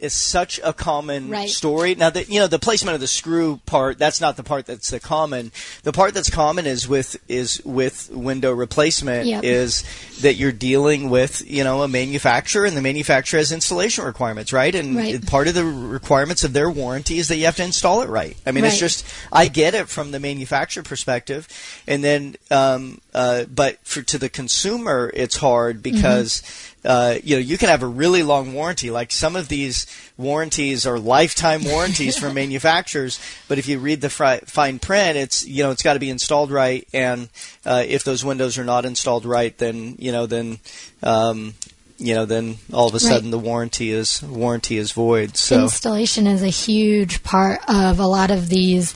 is 0.00 0.12
such 0.12 0.58
a 0.64 0.72
common 0.72 1.28
Right. 1.30 1.48
story. 1.48 1.94
Now, 1.94 2.10
the, 2.10 2.24
you 2.24 2.40
know, 2.40 2.46
the 2.46 2.58
placement 2.58 2.94
of 2.94 3.00
the 3.00 3.06
screw 3.06 3.60
part, 3.66 3.98
that's 3.98 4.20
not 4.20 4.36
the 4.36 4.42
part 4.42 4.66
that's 4.66 4.90
the 4.90 5.00
common. 5.00 5.52
The 5.82 5.92
part 5.92 6.14
that's 6.14 6.30
common 6.30 6.66
is 6.66 6.88
with, 6.88 7.16
is 7.28 7.60
with 7.64 8.10
window 8.10 8.52
replacement 8.52 9.26
Yep. 9.26 9.44
is 9.44 9.84
that 10.22 10.34
you're 10.34 10.52
dealing 10.52 11.10
with, 11.10 11.42
you 11.48 11.64
know, 11.64 11.82
a 11.82 11.88
manufacturer 11.88 12.64
and 12.64 12.76
the 12.76 12.82
manufacturer 12.82 13.38
has 13.38 13.52
installation 13.52 14.04
requirements, 14.04 14.52
right? 14.52 14.74
And 14.74 14.96
Right. 14.96 15.24
part 15.26 15.48
of 15.48 15.54
the 15.54 15.64
requirements 15.64 16.44
of 16.44 16.52
their 16.52 16.70
warranty 16.70 17.18
is 17.18 17.28
that 17.28 17.36
you 17.36 17.44
have 17.44 17.56
to 17.56 17.62
install 17.64 18.02
it 18.02 18.08
right. 18.08 18.36
I 18.46 18.52
mean, 18.52 18.64
it's 18.64 18.78
just, 18.78 19.04
I 19.32 19.48
get 19.48 19.74
it 19.74 19.88
from 19.88 20.10
the 20.10 20.20
manufacturer 20.20 20.82
perspective, 20.82 21.46
and 21.86 22.02
then, 22.02 22.36
um, 22.50 23.00
uh, 23.14 23.44
but 23.44 23.78
for 23.84 24.02
to 24.02 24.18
the 24.18 24.28
consumer, 24.28 25.10
it's 25.14 25.36
hard 25.36 25.82
because 25.82 26.42
uh, 26.84 27.16
you 27.22 27.36
know 27.36 27.40
you 27.40 27.58
can 27.58 27.68
have 27.68 27.82
a 27.82 27.86
really 27.86 28.22
long 28.22 28.52
warranty. 28.54 28.90
Like 28.90 29.12
some 29.12 29.36
of 29.36 29.48
these 29.48 29.86
warranties 30.16 30.86
are 30.86 30.98
lifetime 30.98 31.64
warranties 31.64 32.16
from 32.20 32.34
manufacturers, 32.34 33.20
but 33.48 33.58
if 33.58 33.68
you 33.68 33.78
read 33.78 34.00
the 34.00 34.10
fri- 34.10 34.40
fine 34.46 34.78
print, 34.78 35.16
it's 35.16 35.46
you 35.46 35.62
know 35.62 35.70
it's 35.70 35.82
got 35.82 35.94
to 35.94 36.00
be 36.00 36.10
installed 36.10 36.50
right, 36.50 36.86
and 36.92 37.28
uh, 37.66 37.84
if 37.86 38.04
those 38.04 38.24
windows 38.24 38.58
are 38.58 38.64
not 38.64 38.84
installed 38.84 39.24
right, 39.24 39.56
then 39.58 39.96
you 39.98 40.12
know 40.12 40.26
then. 40.26 40.58
Um, 41.02 41.54
you 42.02 42.14
know, 42.14 42.24
then 42.24 42.56
all 42.72 42.86
of 42.88 42.94
a 42.94 42.96
Right. 42.96 43.02
sudden 43.02 43.30
the 43.30 43.38
warranty 43.38 43.90
is 43.90 44.22
warranty 44.22 44.78
is 44.78 44.90
void. 44.92 45.36
So 45.36 45.60
Installation 45.64 46.26
is 46.26 46.42
a 46.42 46.48
huge 46.48 47.22
part 47.22 47.60
of 47.68 47.98
a 48.00 48.06
lot 48.06 48.30
of 48.30 48.48
these 48.48 48.94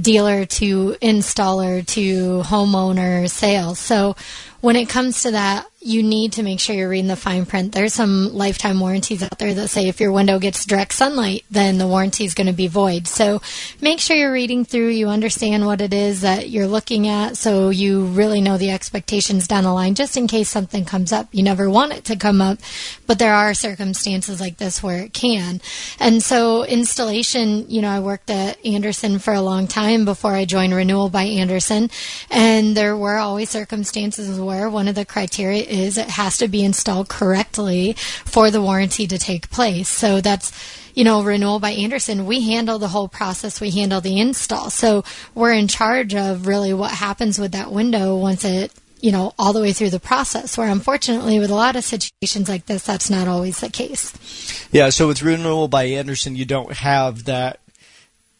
dealer 0.00 0.46
to 0.46 0.96
installer 1.02 1.84
to 1.88 2.40
homeowner 2.44 3.28
sales. 3.28 3.78
So 3.78 4.16
when 4.62 4.76
it 4.76 4.88
comes 4.88 5.20
to 5.24 5.32
that, 5.32 5.66
you 5.80 6.02
need 6.02 6.32
to 6.32 6.42
make 6.42 6.58
sure 6.58 6.74
you're 6.74 6.88
reading 6.88 7.06
the 7.06 7.14
fine 7.14 7.46
print. 7.46 7.70
There's 7.70 7.94
some 7.94 8.34
lifetime 8.34 8.80
warranties 8.80 9.22
out 9.22 9.38
there 9.38 9.54
that 9.54 9.68
say 9.68 9.86
if 9.86 10.00
your 10.00 10.10
window 10.10 10.40
gets 10.40 10.66
direct 10.66 10.92
sunlight, 10.92 11.44
then 11.52 11.78
the 11.78 11.86
warranty 11.86 12.24
is 12.24 12.34
going 12.34 12.48
to 12.48 12.52
be 12.52 12.66
void. 12.66 13.06
So 13.06 13.40
make 13.80 14.00
sure 14.00 14.16
you're 14.16 14.32
reading 14.32 14.64
through, 14.64 14.88
you 14.88 15.08
understand 15.08 15.66
what 15.66 15.80
it 15.80 15.94
is 15.94 16.22
that 16.22 16.50
you're 16.50 16.66
looking 16.66 17.06
at, 17.06 17.36
so 17.36 17.70
you 17.70 18.06
really 18.06 18.40
know 18.40 18.58
the 18.58 18.70
expectations 18.70 19.46
down 19.46 19.62
the 19.62 19.72
line, 19.72 19.94
just 19.94 20.16
in 20.16 20.26
case 20.26 20.48
something 20.48 20.84
comes 20.84 21.12
up. 21.12 21.28
You 21.30 21.44
never 21.44 21.70
want 21.70 21.92
it 21.92 22.04
to 22.06 22.16
come 22.16 22.40
up, 22.40 22.58
but 23.06 23.20
there 23.20 23.34
are 23.34 23.54
circumstances 23.54 24.40
like 24.40 24.56
this 24.56 24.82
where 24.82 24.98
it 25.04 25.12
can. 25.12 25.60
And 26.00 26.24
so 26.24 26.64
installation, 26.64 27.70
you 27.70 27.82
know, 27.82 27.90
I 27.90 28.00
worked 28.00 28.30
at 28.30 28.64
Andersen 28.66 29.20
for 29.20 29.32
a 29.32 29.42
long 29.42 29.68
time 29.68 30.04
before 30.04 30.32
I 30.32 30.44
joined 30.44 30.74
Renewal 30.74 31.08
by 31.08 31.22
Andersen, 31.22 31.88
and 32.32 32.76
there 32.76 32.96
were 32.96 33.18
always 33.18 33.48
circumstances 33.48 34.40
where 34.40 34.68
one 34.68 34.88
of 34.88 34.96
the 34.96 35.04
criteria 35.04 35.67
is 35.68 35.98
it 35.98 36.10
has 36.10 36.38
to 36.38 36.48
be 36.48 36.64
installed 36.64 37.08
correctly 37.08 37.94
for 38.24 38.50
the 38.50 38.62
warranty 38.62 39.06
to 39.06 39.18
take 39.18 39.50
place. 39.50 39.88
So 39.88 40.20
that's 40.20 40.52
you 40.98 41.04
know, 41.04 41.22
Renewal 41.22 41.60
by 41.60 41.70
Andersen, 41.70 42.26
we 42.26 42.40
handle 42.42 42.80
the 42.80 42.88
whole 42.88 43.06
process. 43.06 43.60
We 43.60 43.70
handle 43.70 44.00
the 44.00 44.18
install. 44.18 44.68
So 44.68 45.04
we're 45.32 45.52
in 45.52 45.68
charge 45.68 46.12
of 46.12 46.48
really 46.48 46.74
what 46.74 46.90
happens 46.90 47.38
with 47.38 47.52
that 47.52 47.70
window 47.70 48.16
once 48.16 48.44
it, 48.44 48.72
you 49.00 49.12
know, 49.12 49.32
all 49.38 49.52
the 49.52 49.60
way 49.60 49.72
through 49.72 49.90
the 49.90 50.00
process. 50.00 50.58
Where 50.58 50.66
unfortunately, 50.66 51.38
with 51.38 51.50
a 51.50 51.54
lot 51.54 51.76
of 51.76 51.84
situations 51.84 52.48
like 52.48 52.66
this, 52.66 52.82
that's 52.82 53.10
not 53.10 53.28
always 53.28 53.60
the 53.60 53.68
case. 53.70 54.12
Yeah, 54.72 54.88
so 54.88 55.06
with 55.06 55.22
renewal 55.22 55.68
by 55.68 55.84
Andersen, 55.84 56.34
you 56.34 56.44
don't 56.44 56.72
have 56.72 57.26
that 57.26 57.60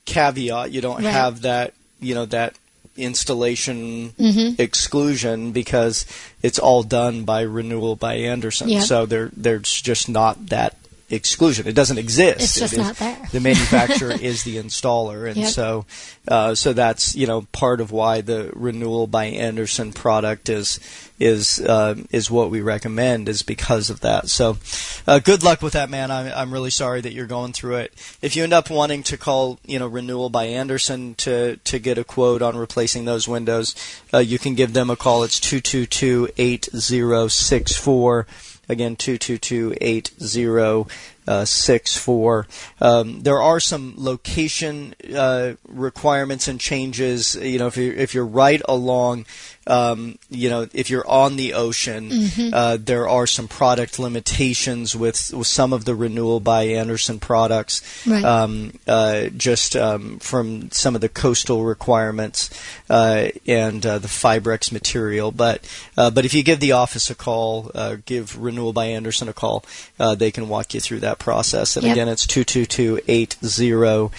caveat. 0.04 0.72
You 0.72 0.80
don't 0.80 1.04
Right. 1.04 1.12
have 1.12 1.42
that, 1.42 1.74
you 2.00 2.16
know, 2.16 2.26
that 2.26 2.56
installation 2.98 4.10
Mm-hmm. 4.18 4.60
exclusion 4.60 5.52
because 5.52 6.04
it's 6.42 6.58
all 6.58 6.82
done 6.82 7.24
by 7.24 7.42
renewal 7.42 7.96
by 7.96 8.14
Andersen. 8.14 8.68
Yep. 8.68 8.82
So 8.84 9.06
there 9.06 9.30
there's 9.36 9.70
just 9.80 10.08
not 10.08 10.46
that 10.48 10.76
exclusion. 11.10 11.66
It 11.66 11.74
doesn't 11.74 11.98
exist. 11.98 12.40
It's 12.40 12.58
just 12.58 12.74
It 12.74 12.78
not 12.78 12.96
there. 12.96 13.18
The 13.32 13.40
manufacturer 13.40 14.12
is 14.20 14.44
the 14.44 14.56
installer, 14.56 15.26
and 15.26 15.36
Yep. 15.36 15.48
so 15.50 15.86
uh, 16.28 16.54
so 16.54 16.72
that's 16.72 17.14
you 17.14 17.26
know 17.26 17.42
part 17.52 17.80
of 17.80 17.90
why 17.92 18.20
the 18.20 18.50
renewal 18.54 19.06
by 19.06 19.26
Andersen 19.26 19.92
product 19.92 20.48
is 20.48 20.78
is 21.18 21.60
uh, 21.60 21.94
is 22.10 22.30
what 22.30 22.50
we 22.50 22.60
recommend 22.60 23.28
is 23.28 23.42
because 23.42 23.90
of 23.90 24.00
that. 24.00 24.28
So 24.28 24.58
uh, 25.06 25.18
good 25.18 25.42
luck 25.42 25.62
with 25.62 25.72
that, 25.72 25.90
man. 25.90 26.10
I'm 26.10 26.30
I'm 26.34 26.52
really 26.52 26.70
sorry 26.70 27.00
that 27.00 27.12
you're 27.12 27.26
going 27.26 27.52
through 27.52 27.76
it. 27.76 27.92
If 28.22 28.36
you 28.36 28.42
end 28.44 28.52
up 28.52 28.70
wanting 28.70 29.02
to 29.04 29.16
call 29.16 29.58
you 29.64 29.78
know 29.78 29.86
renewal 29.88 30.28
by 30.30 30.44
Andersen 30.44 31.14
to 31.16 31.56
to 31.56 31.78
get 31.78 31.98
a 31.98 32.04
quote 32.04 32.42
on 32.42 32.56
replacing 32.56 33.04
those 33.04 33.26
windows, 33.26 33.74
uh, 34.12 34.18
you 34.18 34.38
can 34.38 34.54
give 34.54 34.72
them 34.74 34.90
a 34.90 34.96
call. 34.96 35.22
It's 35.22 35.40
two 35.40 35.60
two 35.60 35.86
two 35.86 36.28
eight 36.36 36.68
zero 36.76 37.28
six 37.28 37.74
four. 37.76 38.26
Again, 38.68 38.96
two 38.96 39.16
two 39.16 39.38
two 39.38 39.74
eight 39.80 40.10
zero 40.22 40.86
uh, 41.28 41.44
six 41.44 41.96
four. 41.96 42.46
Um, 42.80 43.20
there 43.20 43.40
are 43.40 43.60
some 43.60 43.94
location 43.96 44.94
uh, 45.14 45.52
requirements 45.68 46.48
and 46.48 46.58
changes. 46.58 47.36
You 47.36 47.58
know, 47.58 47.66
if 47.66 47.76
you're 47.76 47.94
if 47.94 48.14
you're 48.14 48.26
right 48.26 48.62
along, 48.66 49.26
um, 49.66 50.18
you 50.30 50.48
know, 50.48 50.66
if 50.72 50.88
you're 50.88 51.06
on 51.06 51.36
the 51.36 51.52
ocean, 51.52 52.10
uh, 52.52 52.78
there 52.80 53.06
are 53.06 53.26
some 53.26 53.46
product 53.46 53.98
limitations 53.98 54.96
with 54.96 55.32
with 55.34 55.46
some 55.46 55.74
of 55.74 55.84
the 55.84 55.94
renewal 55.94 56.40
by 56.40 56.62
Andersen 56.62 57.20
products. 57.20 57.82
Right. 58.06 58.24
Um, 58.24 58.72
uh, 58.86 59.26
just 59.36 59.76
um, 59.76 60.18
from 60.20 60.70
some 60.70 60.94
of 60.94 61.02
the 61.02 61.08
coastal 61.10 61.64
requirements 61.64 62.50
uh, 62.88 63.28
and 63.46 63.84
uh, 63.84 63.98
the 63.98 64.08
Fibrex 64.08 64.72
material, 64.72 65.30
but 65.30 65.68
uh, 65.96 66.10
but 66.10 66.24
if 66.24 66.32
you 66.32 66.42
give 66.42 66.60
the 66.60 66.72
office 66.72 67.10
a 67.10 67.14
call, 67.14 67.70
uh, 67.74 67.96
give 68.06 68.40
Renewal 68.40 68.72
by 68.72 68.86
Andersen 68.86 69.28
a 69.28 69.34
call, 69.34 69.64
uh, 70.00 70.14
they 70.14 70.30
can 70.30 70.48
walk 70.48 70.72
you 70.72 70.80
through 70.80 71.00
that 71.00 71.17
process. 71.18 71.76
And 71.76 71.84
Yep. 71.86 71.92
again, 71.94 72.08
it's 72.08 72.26
two 72.26 72.44
two 72.44 72.66
two 72.66 73.00
eight 73.08 73.36
zero 73.44 74.10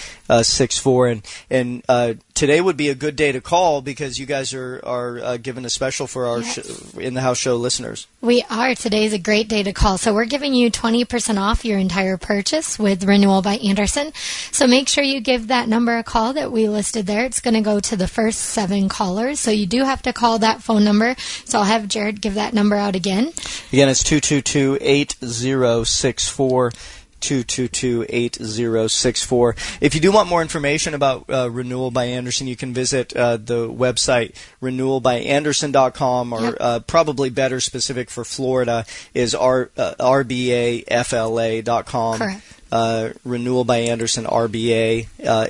six 0.44 0.78
four. 0.78 1.08
And 1.08 1.22
and 1.50 1.84
uh, 1.90 2.14
today 2.34 2.62
would 2.62 2.78
be 2.78 2.90
a 2.90 2.96
good 2.96 3.16
day 3.16 3.32
to 3.32 3.42
call 3.42 3.82
because 3.82 4.20
you 4.20 4.26
guys 4.26 4.54
are 4.54 4.80
are 4.84 5.20
uh, 5.20 5.38
giving 5.38 5.66
a 5.66 5.70
special 5.70 6.08
for 6.08 6.26
our 6.28 6.40
Yes. 6.42 6.60
sh- 6.94 6.98
in 6.98 7.14
the 7.14 7.22
house 7.22 7.38
show 7.38 7.56
listeners. 7.56 8.08
We 8.22 8.44
are. 8.50 8.76
Today's 8.76 9.14
a 9.14 9.18
great 9.20 9.48
day 9.48 9.64
to 9.64 9.72
call. 9.74 9.98
So 9.98 10.14
we're 10.14 10.26
giving 10.26 10.54
you 10.54 10.70
20% 10.70 11.40
off 11.40 11.64
your 11.66 11.80
entire 11.80 12.18
purchase 12.18 12.78
with 12.78 13.04
Renewal 13.06 13.42
by 13.42 13.56
Andersen. 13.58 14.12
So 14.52 14.68
make 14.68 14.88
sure 14.90 15.04
you 15.04 15.22
give 15.22 15.48
that 15.48 15.68
number 15.70 15.98
a 15.98 16.04
call 16.04 16.34
that 16.34 16.52
we 16.52 16.68
listed 16.68 17.06
there. 17.08 17.24
It's 17.26 17.40
going 17.40 17.54
to 17.54 17.62
go 17.62 17.80
to 17.80 17.96
the 17.96 18.08
first 18.08 18.40
seven 18.40 18.90
callers. 18.90 19.40
So 19.40 19.50
you 19.52 19.66
do 19.66 19.84
have 19.86 20.02
to 20.04 20.12
call 20.14 20.40
that 20.40 20.62
phone 20.62 20.84
number. 20.84 21.16
So 21.46 21.60
I'll 21.60 21.66
have 21.66 21.88
Jared 21.88 22.20
give 22.22 22.34
that 22.36 22.54
number 22.54 22.76
out 22.76 22.96
again. 22.96 23.32
Again, 23.72 23.88
it's 23.90 24.04
222-8064. 24.04 26.99
222-8064. 27.22 29.78
If 29.82 29.96
you 29.96 30.02
do 30.02 30.12
want 30.12 30.28
more 30.30 30.42
information 30.42 30.94
about 30.94 31.26
uh, 31.30 31.50
Renewal 31.50 31.92
by 31.92 32.06
Andersen, 32.06 32.48
you 32.48 32.56
can 32.56 32.74
visit 32.74 33.16
uh, 33.16 33.38
the 33.38 33.68
website 33.70 34.34
renewalbyandersen.com 34.62 36.34
or 36.34 36.42
Yep. 36.42 36.56
uh, 36.60 36.80
probably 36.82 37.30
better 37.30 37.60
specific 37.60 38.10
for 38.10 38.24
Florida 38.24 38.86
is 39.14 39.36
R, 39.36 39.70
uh, 39.78 39.94
rbafla.com. 40.00 42.18
Correct. 42.18 42.42
Uh, 42.72 43.10
renewal 43.26 43.64
by 43.64 43.78
Andersen 43.80 44.26
RBA 44.26 45.08
uh, 45.26 45.48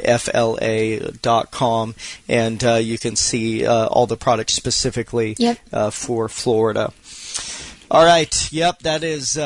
com 1.51 1.93
and 2.29 2.63
uh, 2.63 2.75
you 2.75 2.97
can 2.97 3.17
see 3.17 3.65
uh, 3.65 3.88
all 3.88 4.08
the 4.08 4.15
products 4.15 4.53
specifically 4.53 5.36
Yep. 5.38 5.58
uh, 5.73 5.89
for 5.89 6.29
Florida. 6.29 6.93
All 7.91 8.05
right. 8.05 8.49
Yep. 8.53 8.79
That 8.84 9.03
is. 9.03 9.38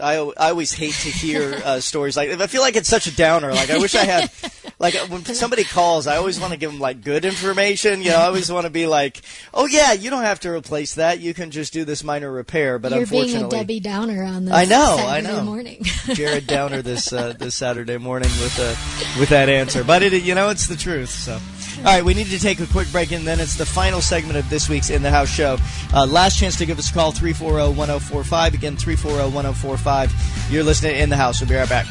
I, 0.00 0.14
I 0.14 0.50
always 0.50 0.72
hate 0.72 0.94
to 0.94 1.10
hear 1.10 1.60
uh, 1.64 1.80
stories 1.80 2.16
like. 2.16 2.30
I 2.30 2.46
feel 2.46 2.62
like 2.62 2.76
it's 2.76 2.88
such 2.88 3.06
a 3.06 3.14
downer. 3.14 3.52
Like 3.52 3.70
I 3.70 3.78
wish 3.78 3.94
I 3.94 4.04
had. 4.04 4.30
Like 4.78 4.94
when 5.10 5.22
somebody 5.26 5.64
calls, 5.64 6.06
I 6.06 6.16
always 6.16 6.40
want 6.40 6.54
to 6.54 6.58
give 6.58 6.70
them 6.70 6.80
like 6.80 7.04
good 7.04 7.26
information. 7.26 8.00
You 8.00 8.12
know, 8.12 8.16
I 8.16 8.24
always 8.24 8.50
want 8.50 8.64
to 8.64 8.70
be 8.70 8.86
like, 8.86 9.20
"Oh 9.52 9.66
yeah, 9.66 9.92
you 9.92 10.08
don't 10.08 10.22
have 10.22 10.40
to 10.40 10.50
replace 10.50 10.94
that. 10.94 11.20
You 11.20 11.34
can 11.34 11.50
just 11.50 11.74
do 11.74 11.84
this 11.84 12.02
minor 12.02 12.32
repair." 12.32 12.78
But 12.78 12.92
You're 12.92 13.06
being 13.06 13.36
a 13.36 13.46
Debbie 13.46 13.80
Downer 13.80 14.24
on 14.24 14.46
this 14.46 14.54
I 14.54 14.64
know, 14.64 14.96
I 14.98 15.20
know. 15.20 15.42
morning. 15.42 15.82
Jared 16.14 16.46
Downer 16.46 16.80
this 16.80 17.12
uh, 17.12 17.34
this 17.38 17.54
Saturday 17.54 17.98
morning 17.98 18.30
with 18.40 18.58
uh, 18.58 19.20
with 19.20 19.28
that 19.28 19.50
answer. 19.50 19.84
But 19.84 20.02
it 20.02 20.22
you 20.22 20.34
know 20.34 20.48
it's 20.48 20.66
the 20.66 20.76
truth. 20.76 21.10
So. 21.10 21.38
All 21.80 21.86
right, 21.86 22.04
we 22.04 22.12
need 22.12 22.26
to 22.26 22.38
take 22.38 22.60
a 22.60 22.66
quick 22.66 22.92
break, 22.92 23.10
and 23.10 23.26
then 23.26 23.40
it's 23.40 23.56
the 23.56 23.64
final 23.64 24.02
segment 24.02 24.36
of 24.36 24.50
this 24.50 24.68
week's 24.68 24.90
In 24.90 25.00
the 25.00 25.10
House 25.10 25.30
show. 25.30 25.56
Uh, 25.94 26.04
last 26.04 26.38
chance 26.38 26.56
to 26.56 26.66
give 26.66 26.78
us 26.78 26.90
a 26.90 26.92
call, 26.92 27.10
340 27.10 27.74
1045. 27.74 28.52
Again, 28.52 28.76
340 28.76 29.34
1045. 29.34 30.50
You're 30.50 30.62
listening 30.62 30.92
to 30.92 31.02
In 31.02 31.08
the 31.08 31.16
House. 31.16 31.40
We'll 31.40 31.48
be 31.48 31.54
right 31.54 31.66
back. 31.70 31.86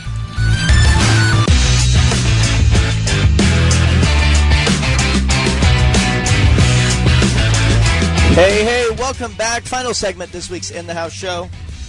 Hey, 8.36 8.64
hey, 8.64 8.86
welcome 9.00 9.34
back. 9.34 9.64
Final 9.64 9.96
segment 9.96 10.32
this 10.32 10.52
week's 10.52 10.70
In 10.70 10.86
the 10.86 10.94
House 10.94 11.14
show. 11.14 11.46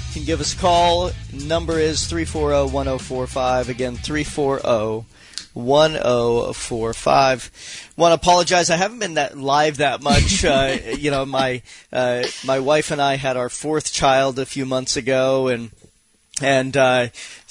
You 0.09 0.15
can 0.15 0.25
give 0.25 0.41
us 0.41 0.55
a 0.55 0.59
call. 0.59 1.11
Number 1.35 1.79
is 1.79 2.07
340 2.07 2.73
1045. 2.73 3.69
Again, 3.69 3.97
340 3.97 5.05
1045. 5.65 7.93
Want 7.97 8.11
to 8.11 8.15
apologize. 8.15 8.71
I 8.71 8.77
haven't 8.77 8.99
been 8.99 9.15
that 9.15 9.39
live 9.39 9.79
that 9.79 10.03
much. 10.03 10.45
uh, 10.45 10.77
you 10.99 11.11
know, 11.11 11.27
my 11.27 11.63
uh, 11.93 12.25
my 12.45 12.61
wife 12.61 12.91
and 12.91 13.01
I 13.01 13.17
had 13.17 13.37
our 13.37 13.49
fourth 13.49 13.93
child 13.93 14.39
a 14.39 14.47
few 14.47 14.67
months 14.67 14.97
ago, 14.97 15.49
and 15.49 15.71
and 16.43 16.77
uh, 16.77 17.09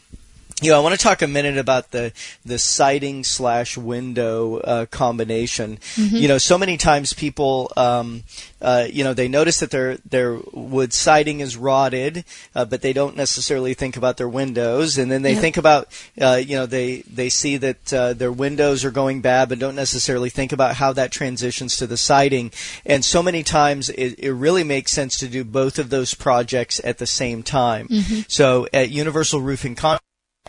You 0.62 0.70
know, 0.70 0.78
I 0.78 0.82
want 0.82 0.94
to 0.94 1.02
talk 1.02 1.20
a 1.20 1.26
minute 1.26 1.58
about 1.58 1.90
the 1.90 2.12
the 2.44 2.58
siding 2.58 3.24
slash 3.24 3.76
window 3.76 4.58
uh, 4.58 4.86
combination. 4.86 5.78
You 5.96 6.28
know, 6.28 6.38
so 6.38 6.56
many 6.56 6.76
times 6.76 7.12
people, 7.12 7.72
um, 7.76 8.22
uh, 8.62 8.86
you 8.90 9.02
know, 9.02 9.14
they 9.14 9.26
notice 9.28 9.60
that 9.60 9.72
their 9.72 9.96
their 10.08 10.38
wood 10.52 10.92
siding 10.92 11.40
is 11.40 11.56
rotted, 11.56 12.24
uh, 12.54 12.64
but 12.64 12.82
they 12.82 12.92
don't 12.92 13.16
necessarily 13.16 13.74
think 13.74 13.96
about 13.96 14.16
their 14.16 14.28
windows, 14.28 14.96
and 14.96 15.10
then 15.10 15.22
they 15.22 15.32
Yep. 15.32 15.40
think 15.40 15.56
about, 15.56 15.88
uh, 16.20 16.36
you 16.36 16.56
know, 16.56 16.66
they 16.66 17.02
they 17.12 17.28
see 17.28 17.56
that 17.56 17.92
uh, 17.92 18.12
their 18.12 18.32
windows 18.32 18.84
are 18.84 18.92
going 18.92 19.20
bad, 19.20 19.48
but 19.48 19.58
don't 19.58 19.74
necessarily 19.74 20.30
think 20.30 20.52
about 20.52 20.76
how 20.76 20.92
that 20.92 21.10
transitions 21.10 21.76
to 21.78 21.86
the 21.86 21.96
siding. 21.96 22.52
And 22.86 23.04
so 23.04 23.22
many 23.24 23.42
times, 23.42 23.90
it, 23.90 24.18
it 24.18 24.32
really 24.32 24.62
makes 24.64 24.92
sense 24.92 25.18
to 25.18 25.26
do 25.28 25.42
both 25.44 25.78
of 25.80 25.90
those 25.90 26.14
projects 26.14 26.80
at 26.84 26.98
the 26.98 27.06
same 27.06 27.42
time. 27.42 27.88
So 28.28 28.68
at 28.72 28.90
Universal 28.90 29.40
Roofing 29.40 29.74
Con 29.74 29.98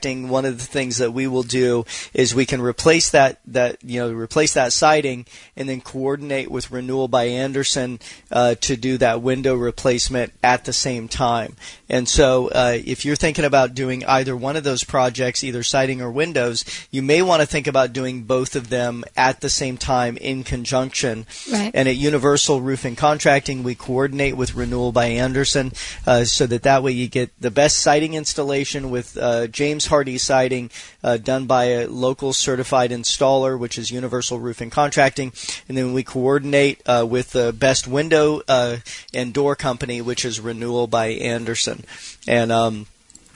one 0.04 0.46
of 0.46 0.60
the 0.60 0.66
things 0.66 0.98
that 0.98 1.14
we 1.14 1.26
will 1.26 1.42
do 1.42 1.86
is 2.14 2.36
we 2.36 2.46
can 2.46 2.62
replace 2.62 3.10
that 3.12 3.40
that 3.48 3.78
you 3.82 4.00
know 4.00 4.12
replace 4.12 4.54
that 4.54 4.74
siding 4.74 5.26
and 5.56 5.70
then 5.70 5.80
coordinate 5.80 6.52
with 6.52 6.70
renewal 6.70 7.08
by 7.08 7.24
Andersen 7.24 8.00
uh, 8.30 8.56
to 8.56 8.76
do 8.76 8.98
that 8.98 9.22
window 9.22 9.56
replacement 9.56 10.34
at 10.44 10.66
the 10.66 10.74
same 10.74 11.08
time. 11.08 11.56
And 11.88 12.10
so 12.10 12.50
uh, 12.50 12.78
if 12.86 13.06
you're 13.06 13.16
thinking 13.16 13.46
about 13.46 13.74
doing 13.74 14.06
either 14.06 14.36
one 14.36 14.58
of 14.58 14.64
those 14.66 14.84
projects, 14.84 15.44
either 15.44 15.64
siding 15.64 16.02
or 16.02 16.12
windows, 16.12 16.66
you 16.92 17.02
may 17.02 17.22
want 17.22 17.42
to 17.42 17.48
think 17.48 17.66
about 17.66 17.94
doing 17.94 18.24
both 18.24 18.56
of 18.56 18.70
them 18.70 19.06
at 19.16 19.40
the 19.40 19.50
same 19.50 19.78
time 19.78 20.18
in 20.18 20.44
conjunction. 20.44 21.26
Right. 21.52 21.72
And 21.74 21.88
at 21.88 21.96
Universal 21.96 22.62
Roofing 22.62 22.96
Contracting, 22.98 23.64
we 23.64 23.76
coordinate 23.76 24.36
with 24.36 24.56
Renewal 24.56 24.92
by 24.92 25.06
Andersen 25.06 25.72
uh, 26.06 26.26
so 26.26 26.46
that 26.48 26.64
that 26.64 26.84
way 26.84 26.92
you 26.92 27.08
get 27.08 27.32
the 27.40 27.52
best 27.52 27.78
siding 27.78 28.14
installation 28.14 28.90
with 28.90 29.18
uh, 29.18 29.48
James 29.48 29.85
James 29.86 29.94
Hardie 29.94 30.20
Siding, 30.20 30.72
uh, 31.04 31.18
done 31.18 31.46
by 31.46 31.66
a 31.66 31.88
local 31.88 32.34
certified 32.34 32.92
installer, 32.92 33.58
which 33.58 33.78
is 33.78 33.92
Universal 33.92 34.40
Roofing 34.40 34.70
Contracting, 34.70 35.32
and 35.68 35.78
then 35.78 35.94
we 35.94 36.04
coordinate 36.04 36.82
uh, 36.88 37.06
with 37.08 37.32
the 37.32 37.54
best 37.54 37.88
window 37.88 38.42
uh, 38.48 38.78
and 39.14 39.34
door 39.34 39.56
company, 39.56 40.02
which 40.02 40.26
is 40.26 40.40
Renewal 40.40 40.88
by 40.88 41.08
Andersen, 41.08 41.84
and. 42.28 42.52
Um, 42.52 42.88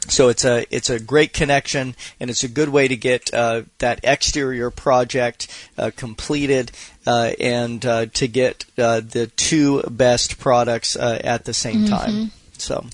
so 0.08 0.30
it's 0.30 0.43
a 0.43 0.66
it's 0.76 0.89
a 0.89 1.00
great 1.00 1.34
connection, 1.34 1.93
and 2.20 2.32
it's 2.32 2.43
a 2.43 2.47
good 2.47 2.70
way 2.70 2.88
to 2.88 2.95
get 2.95 3.32
uh, 3.32 3.64
that 3.78 4.00
exterior 4.04 4.72
project 4.72 5.47
uh, 5.78 5.91
completed, 5.95 6.72
uh, 7.06 7.34
and 7.39 7.86
uh, 7.86 8.06
to 8.14 8.28
get 8.28 8.66
uh, 8.78 9.02
the 9.02 9.28
two 9.28 9.84
best 9.84 10.39
products 10.39 10.95
uh, 10.95 11.22
at 11.24 11.45
the 11.45 11.54
same 11.54 11.86
time. 11.86 12.32
So. 12.58 12.86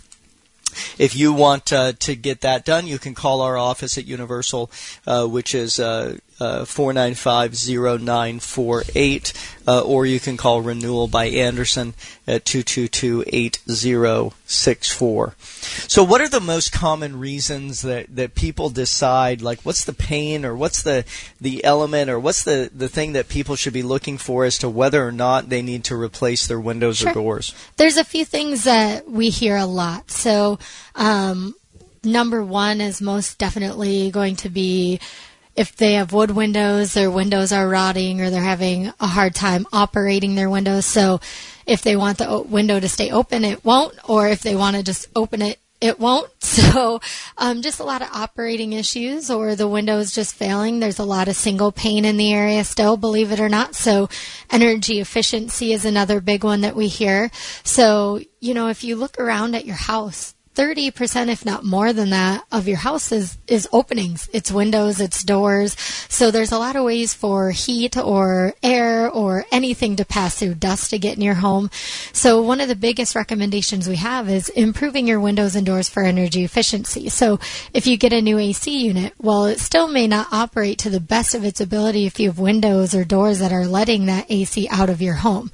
If 0.97 1.15
you 1.15 1.34
want 1.34 1.71
uh, 1.71 1.93
to 1.99 2.15
get 2.15 2.41
that 2.41 2.65
done, 2.65 2.88
you 2.88 2.99
can 2.99 3.13
call 3.13 3.41
our 3.41 3.57
office 3.57 3.97
at 3.97 4.05
Universal, 4.05 4.71
uh, 5.07 5.26
which 5.26 5.55
is 5.55 5.80
uh, 6.39 6.45
uh, 6.45 6.63
495-0948, 6.65 9.33
uh, 9.67 9.81
or 9.81 10.05
you 10.05 10.19
can 10.19 10.38
call 10.38 10.61
Renewal 10.61 11.07
by 11.07 11.25
Andersen 11.25 11.95
at 12.27 12.45
222-8064. 12.45 15.33
So 15.89 16.03
what 16.03 16.21
are 16.21 16.29
the 16.29 16.39
most 16.39 16.71
common 16.71 17.17
reasons 17.19 17.81
that, 17.81 18.15
that 18.15 18.36
people 18.36 18.69
decide, 18.69 19.41
like 19.41 19.59
what's 19.61 19.86
the 19.86 19.93
pain 19.93 20.45
or 20.45 20.55
what's 20.55 20.83
the, 20.83 21.03
the 21.41 21.63
element 21.63 22.09
or 22.09 22.19
what's 22.19 22.43
the, 22.43 22.69
the 22.73 22.89
thing 22.89 23.13
that 23.13 23.29
people 23.29 23.55
should 23.55 23.73
be 23.73 23.83
looking 23.83 24.17
for 24.17 24.45
as 24.45 24.57
to 24.59 24.69
whether 24.69 25.05
or 25.05 25.11
not 25.11 25.49
they 25.49 25.61
need 25.61 25.83
to 25.86 25.95
replace 25.95 26.47
their 26.47 26.59
windows 26.59 26.97
Sure. 26.97 27.11
or 27.11 27.13
doors? 27.13 27.53
There's 27.77 27.97
a 27.97 28.03
few 28.03 28.25
things 28.25 28.63
that 28.65 29.09
we 29.09 29.29
hear 29.29 29.55
a 29.57 29.65
lot. 29.65 30.11
So, 30.11 30.59
um, 30.95 31.55
number 32.03 32.43
one 32.43 32.81
is 32.81 33.01
most 33.01 33.38
definitely 33.39 34.11
going 34.11 34.36
to 34.38 34.49
be 34.49 34.99
if 35.56 35.76
they 35.76 35.93
have 35.93 36.14
wood 36.14 36.32
windows, 36.32 36.93
their 36.93 37.10
windows 37.10 37.51
are 37.51 37.68
rotting 37.68 38.22
or 38.22 38.30
they're 38.30 38.41
having 38.41 38.91
a 38.99 39.08
hard 39.08 39.36
time 39.36 39.66
operating 39.72 40.36
their 40.36 40.49
windows. 40.49 40.86
So, 40.86 41.20
if 41.66 41.82
they 41.82 41.95
want 41.95 42.20
the 42.20 42.41
window 42.41 42.80
to 42.80 42.89
stay 42.89 43.10
open, 43.10 43.43
it 43.43 43.66
won't, 43.66 43.97
or 44.08 44.28
if 44.28 44.41
they 44.41 44.56
want 44.56 44.76
to 44.76 44.84
just 44.84 45.08
open 45.16 45.41
it, 45.41 45.60
it 45.82 45.99
won't. 45.99 46.30
So, 46.56 47.01
um, 47.38 47.62
just 47.62 47.80
a 47.80 47.84
lot 47.84 48.01
of 48.01 48.10
operating 48.14 48.74
issues, 48.74 49.30
or 49.30 49.56
the 49.56 49.68
window 49.68 49.97
is 49.99 50.14
just 50.14 50.36
failing. 50.36 50.80
There's 50.80 50.99
a 50.99 51.06
lot 51.06 51.28
of 51.28 51.36
single 51.36 51.72
pane 51.72 52.06
in 52.06 52.18
the 52.18 52.34
area 52.34 52.64
still, 52.64 52.97
believe 52.97 53.32
it 53.32 53.39
or 53.39 53.49
not. 53.49 53.76
So, 53.76 54.10
energy 54.49 54.99
efficiency 54.99 55.74
is 55.74 55.86
another 55.86 56.22
big 56.22 56.43
one 56.43 56.62
that 56.62 56.76
we 56.76 56.88
hear. 56.88 57.32
So, 57.64 58.20
you 58.39 58.53
know, 58.53 58.68
if 58.68 58.84
you 58.84 58.95
look 58.95 59.20
around 59.20 59.56
at 59.56 59.66
your 59.66 59.76
house, 59.76 60.34
30% 60.56 61.28
if 61.28 61.45
not 61.45 61.64
more 61.64 61.93
than 61.93 62.10
that 62.12 62.43
of 62.51 62.68
your 62.68 62.78
house 62.78 63.12
is, 63.12 63.38
is 63.47 63.68
openings. 63.72 64.30
It's 64.34 64.51
windows 64.51 64.99
it's 64.99 65.24
doors. 65.24 65.76
So 66.10 66.32
there's 66.32 66.51
a 66.51 66.58
lot 66.58 66.76
of 66.76 66.86
ways 66.86 67.14
for 67.14 67.51
heat 67.51 67.97
or 67.97 68.53
air 68.64 69.10
or 69.10 69.45
anything 69.51 69.97
to 69.97 70.06
pass 70.06 70.39
through 70.39 70.56
dust 70.56 70.89
to 70.89 70.99
get 70.99 71.18
in 71.18 71.22
your 71.22 71.36
home. 71.36 71.70
So 72.14 72.41
one 72.41 72.62
of 72.62 72.68
the 72.68 72.76
biggest 72.76 73.16
recommendations 73.16 73.88
we 73.88 73.97
have 73.97 74.30
is 74.30 74.49
improving 74.49 75.08
your 75.08 75.20
windows 75.20 75.56
and 75.56 75.66
doors 75.66 75.89
for 75.89 76.03
energy 76.03 76.43
efficiency. 76.43 77.10
So 77.10 77.39
if 77.74 77.86
you 77.86 77.97
get 77.97 78.14
a 78.14 78.22
new 78.22 78.39
ac 78.39 78.72
unit 78.72 79.14
well 79.22 79.45
it 79.45 79.60
still 79.60 79.88
may 79.88 80.08
not 80.08 80.28
operate 80.32 80.80
to 80.80 80.89
the 80.89 80.99
best 80.99 81.36
of 81.36 81.43
its 81.43 81.60
ability 81.60 82.06
if 82.06 82.20
you 82.20 82.30
have 82.30 82.39
windows 82.39 82.95
or 82.95 83.03
doors 83.03 83.39
that 83.39 83.51
are 83.51 83.68
letting 83.68 84.06
that 84.06 84.26
ac 84.30 84.68
out 84.70 84.89
of 84.89 85.01
your 85.01 85.16
home. 85.16 85.51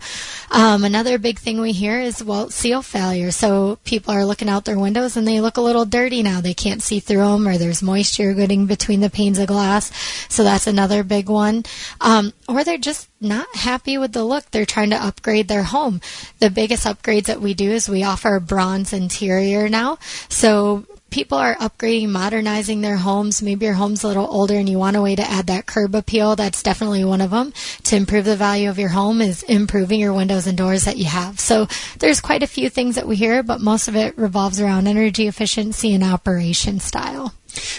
Um, 0.52 0.84
another 0.84 1.18
big 1.18 1.40
thing 1.40 1.60
we 1.60 1.72
hear 1.72 2.00
is 2.00 2.24
well 2.24 2.50
seal 2.50 2.82
failure. 2.82 3.32
So 3.32 3.78
people 3.84 4.14
are 4.14 4.26
looking 4.26 4.50
out 4.50 4.66
their 4.66 4.80
windows 4.92 5.16
and 5.16 5.26
they 5.26 5.40
look 5.40 5.56
a 5.56 5.62
little 5.62 5.86
dirty 5.86 6.22
now. 6.22 6.42
They 6.42 6.54
can't 6.54 6.82
see 6.82 7.00
through 7.00 7.26
them, 7.26 7.48
or 7.48 7.58
there's 7.58 7.82
moisture 7.82 8.34
getting 8.34 8.66
between 8.66 9.00
the 9.00 9.10
panes 9.10 9.40
of 9.40 9.48
glass. 9.48 9.90
So 10.28 10.44
that's 10.44 10.68
another 10.68 11.02
big 11.06 11.30
one. 11.30 11.64
Um, 12.02 12.34
or 12.50 12.66
they're 12.66 12.78
just 12.78 13.08
not 13.22 13.48
happy 13.56 13.98
with 13.98 14.12
the 14.12 14.26
look. 14.26 14.52
They're 14.52 14.66
trying 14.66 14.90
to 14.90 15.02
upgrade 15.02 15.48
their 15.48 15.64
home. 15.64 16.02
The 16.40 16.50
biggest 16.50 16.86
upgrades 16.86 17.28
that 17.28 17.40
we 17.40 17.54
do 17.54 17.72
is 17.72 17.88
we 17.88 18.04
offer 18.04 18.38
bronze 18.42 18.92
interior 18.92 19.70
now. 19.70 19.98
So 20.28 20.86
people 21.12 21.38
are 21.38 21.56
upgrading, 21.56 22.10
modernizing 22.10 22.82
their 22.82 22.98
homes. 22.98 23.42
Maybe 23.42 23.66
your 23.66 23.76
home's 23.76 24.04
a 24.04 24.08
little 24.08 24.26
older 24.28 24.56
and 24.56 24.68
you 24.68 24.80
want 24.80 24.96
a 24.96 25.02
way 25.02 25.16
to 25.16 25.30
add 25.30 25.48
that 25.48 25.68
curb 25.68 25.94
appeal. 25.94 26.36
That's 26.36 26.64
definitely 26.64 27.06
one 27.06 27.22
of 27.22 27.32
them. 27.32 27.54
To 27.84 27.96
improve 27.96 28.26
the 28.26 28.36
value 28.36 28.70
of 28.70 28.80
your 28.80 28.90
home 28.90 29.22
is 29.22 29.44
improving 29.44 30.00
your 30.00 30.14
windows 30.14 30.48
and 30.48 30.58
doors 30.58 30.86
that 30.86 30.98
you 30.98 31.06
have. 31.06 31.40
So 31.40 31.68
there's 32.00 32.22
quite 32.22 32.42
a 32.42 32.48
few 32.48 32.70
things 32.70 32.96
that 32.96 33.08
we 33.08 33.16
hear, 33.16 33.44
but 33.44 33.62
most 33.62 33.88
of 33.88 33.96
it 33.96 34.18
revolves 34.18 34.60
around 34.60 34.88
energy 34.88 35.28
efficiency 35.28 35.94
and 35.94 36.04
operation 36.04 36.80
style. 36.80 37.34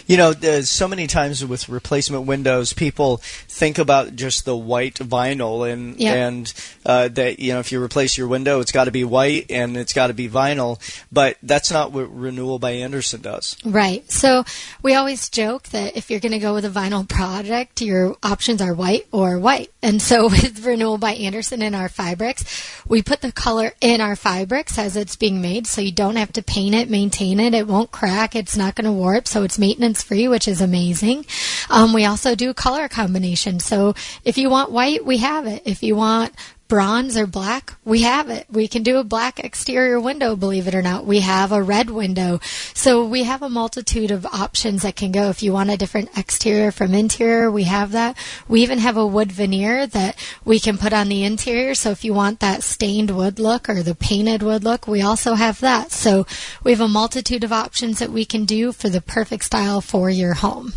You 0.07 0.17
know, 0.17 0.33
there's 0.33 0.71
so 0.71 0.89
many 0.89 1.07
times 1.07 1.45
with 1.45 1.69
replacement 1.69 2.27
windows, 2.27 2.73
people 2.73 3.19
think 3.49 3.79
about 3.79 4.17
just 4.17 4.45
the 4.45 4.57
white 4.57 4.95
vinyl, 4.97 5.71
and 5.71 5.99
Yeah. 5.99 6.15
and 6.15 6.53
uh, 6.85 7.09
that 7.09 7.39
you 7.39 7.53
know, 7.53 7.61
if 7.61 7.73
you 7.73 7.83
replace 7.83 8.17
your 8.19 8.29
window, 8.29 8.61
it's 8.61 8.73
got 8.73 8.85
to 8.85 8.91
be 8.91 9.05
white 9.05 9.47
and 9.51 9.77
it's 9.77 9.93
got 9.93 10.09
to 10.09 10.15
be 10.15 10.29
vinyl. 10.29 10.79
But 11.11 11.37
that's 11.43 11.71
not 11.71 11.93
what 11.93 12.15
Renewal 12.15 12.59
by 12.59 12.73
Andersen 12.73 13.21
does. 13.21 13.57
Right. 13.65 14.11
So 14.11 14.45
we 14.83 14.95
always 14.95 15.29
joke 15.29 15.65
that 15.71 15.97
if 15.97 16.11
you're 16.11 16.21
going 16.21 16.33
to 16.33 16.39
go 16.39 16.55
with 16.55 16.65
a 16.65 16.71
vinyl 16.71 17.09
project, 17.09 17.81
your 17.81 18.17
options 18.23 18.61
are 18.61 18.75
white 18.75 19.07
or 19.13 19.39
white. 19.39 19.71
And 19.83 20.01
so 20.03 20.25
with 20.29 20.65
Renewal 20.65 20.99
by 20.99 21.13
Andersen 21.13 21.63
in 21.63 21.75
our 21.75 21.89
Fibrex, 21.89 22.45
we 22.89 23.03
put 23.03 23.21
the 23.21 23.33
color 23.33 23.73
in 23.81 24.01
our 24.01 24.15
Fibrex 24.15 24.79
as 24.79 24.97
it's 24.97 25.17
being 25.17 25.41
made, 25.41 25.67
so 25.67 25.81
you 25.81 25.93
don't 25.93 26.17
have 26.17 26.33
to 26.35 26.43
paint 26.43 26.75
it, 26.75 26.91
maintain 26.91 27.39
it. 27.41 27.55
It 27.55 27.67
won't 27.67 27.91
crack. 27.91 28.35
It's 28.35 28.57
not 28.57 28.75
going 28.75 28.85
to 28.87 28.93
warp, 28.93 29.27
so 29.29 29.43
it's 29.43 29.59
maintenance 29.63 30.03
free, 30.03 30.27
which 30.27 30.49
is 30.49 30.61
amazing. 30.61 31.25
Um, 31.71 31.93
we 31.93 32.05
also 32.05 32.35
do 32.35 32.53
color 32.53 32.89
combination. 32.89 33.61
So 33.61 33.95
if 34.25 34.37
you 34.37 34.51
want 34.51 34.73
white, 34.73 35.07
we 35.07 35.19
have 35.19 35.47
it. 35.47 35.63
If 35.65 35.85
you 35.85 35.95
want 35.95 36.35
bronze 36.73 37.19
or 37.19 37.27
black, 37.27 37.75
we 37.85 38.01
have 38.01 38.31
it. 38.31 38.47
We 38.51 38.67
can 38.67 38.83
do 38.83 38.97
a 38.97 39.05
black 39.05 39.39
exterior 39.39 40.01
window, 40.01 40.35
believe 40.35 40.67
it 40.67 40.75
or 40.75 40.81
not. 40.81 41.05
We 41.05 41.21
have 41.21 41.53
a 41.53 41.63
red 41.63 41.91
window. 41.91 42.41
So 42.73 43.05
we 43.05 43.25
have 43.25 43.43
a 43.43 43.51
multitude 43.51 44.11
of 44.11 44.25
options 44.25 44.81
that 44.81 44.97
can 44.97 45.13
go. 45.13 45.29
If 45.29 45.43
you 45.43 45.53
want 45.53 45.69
a 45.69 45.77
different 45.77 46.17
exterior 46.17 46.73
from 46.73 46.95
interior, 46.95 47.51
we 47.51 47.65
have 47.65 47.93
that. 47.93 48.17
We 48.49 48.63
even 48.63 48.79
have 48.79 48.97
a 48.97 49.07
wood 49.07 49.31
veneer 49.31 49.87
that 49.89 50.17
we 50.47 50.59
can 50.59 50.79
put 50.79 50.95
on 50.95 51.11
the 51.11 51.25
interior. 51.25 51.75
So 51.75 51.91
if 51.91 52.07
you 52.07 52.15
want 52.15 52.41
that 52.41 52.63
stained 52.63 53.11
wood 53.11 53.39
look 53.39 53.69
or 53.69 53.83
the 53.83 53.95
painted 53.95 54.43
wood 54.43 54.65
look, 54.65 54.89
we 54.89 55.03
also 55.03 55.35
have 55.35 55.61
that. 55.61 55.93
So 55.93 56.27
we 56.65 56.71
have 56.71 56.81
a 56.81 56.89
multitude 56.89 57.45
of 57.45 57.53
options 57.53 57.99
that 57.99 58.11
we 58.11 58.25
can 58.25 58.47
do 58.47 58.73
for 58.73 58.89
the 58.89 59.03
perfect 59.03 59.45
style 59.45 59.83
for 59.83 60.09
your 60.09 60.33
home. 60.33 60.73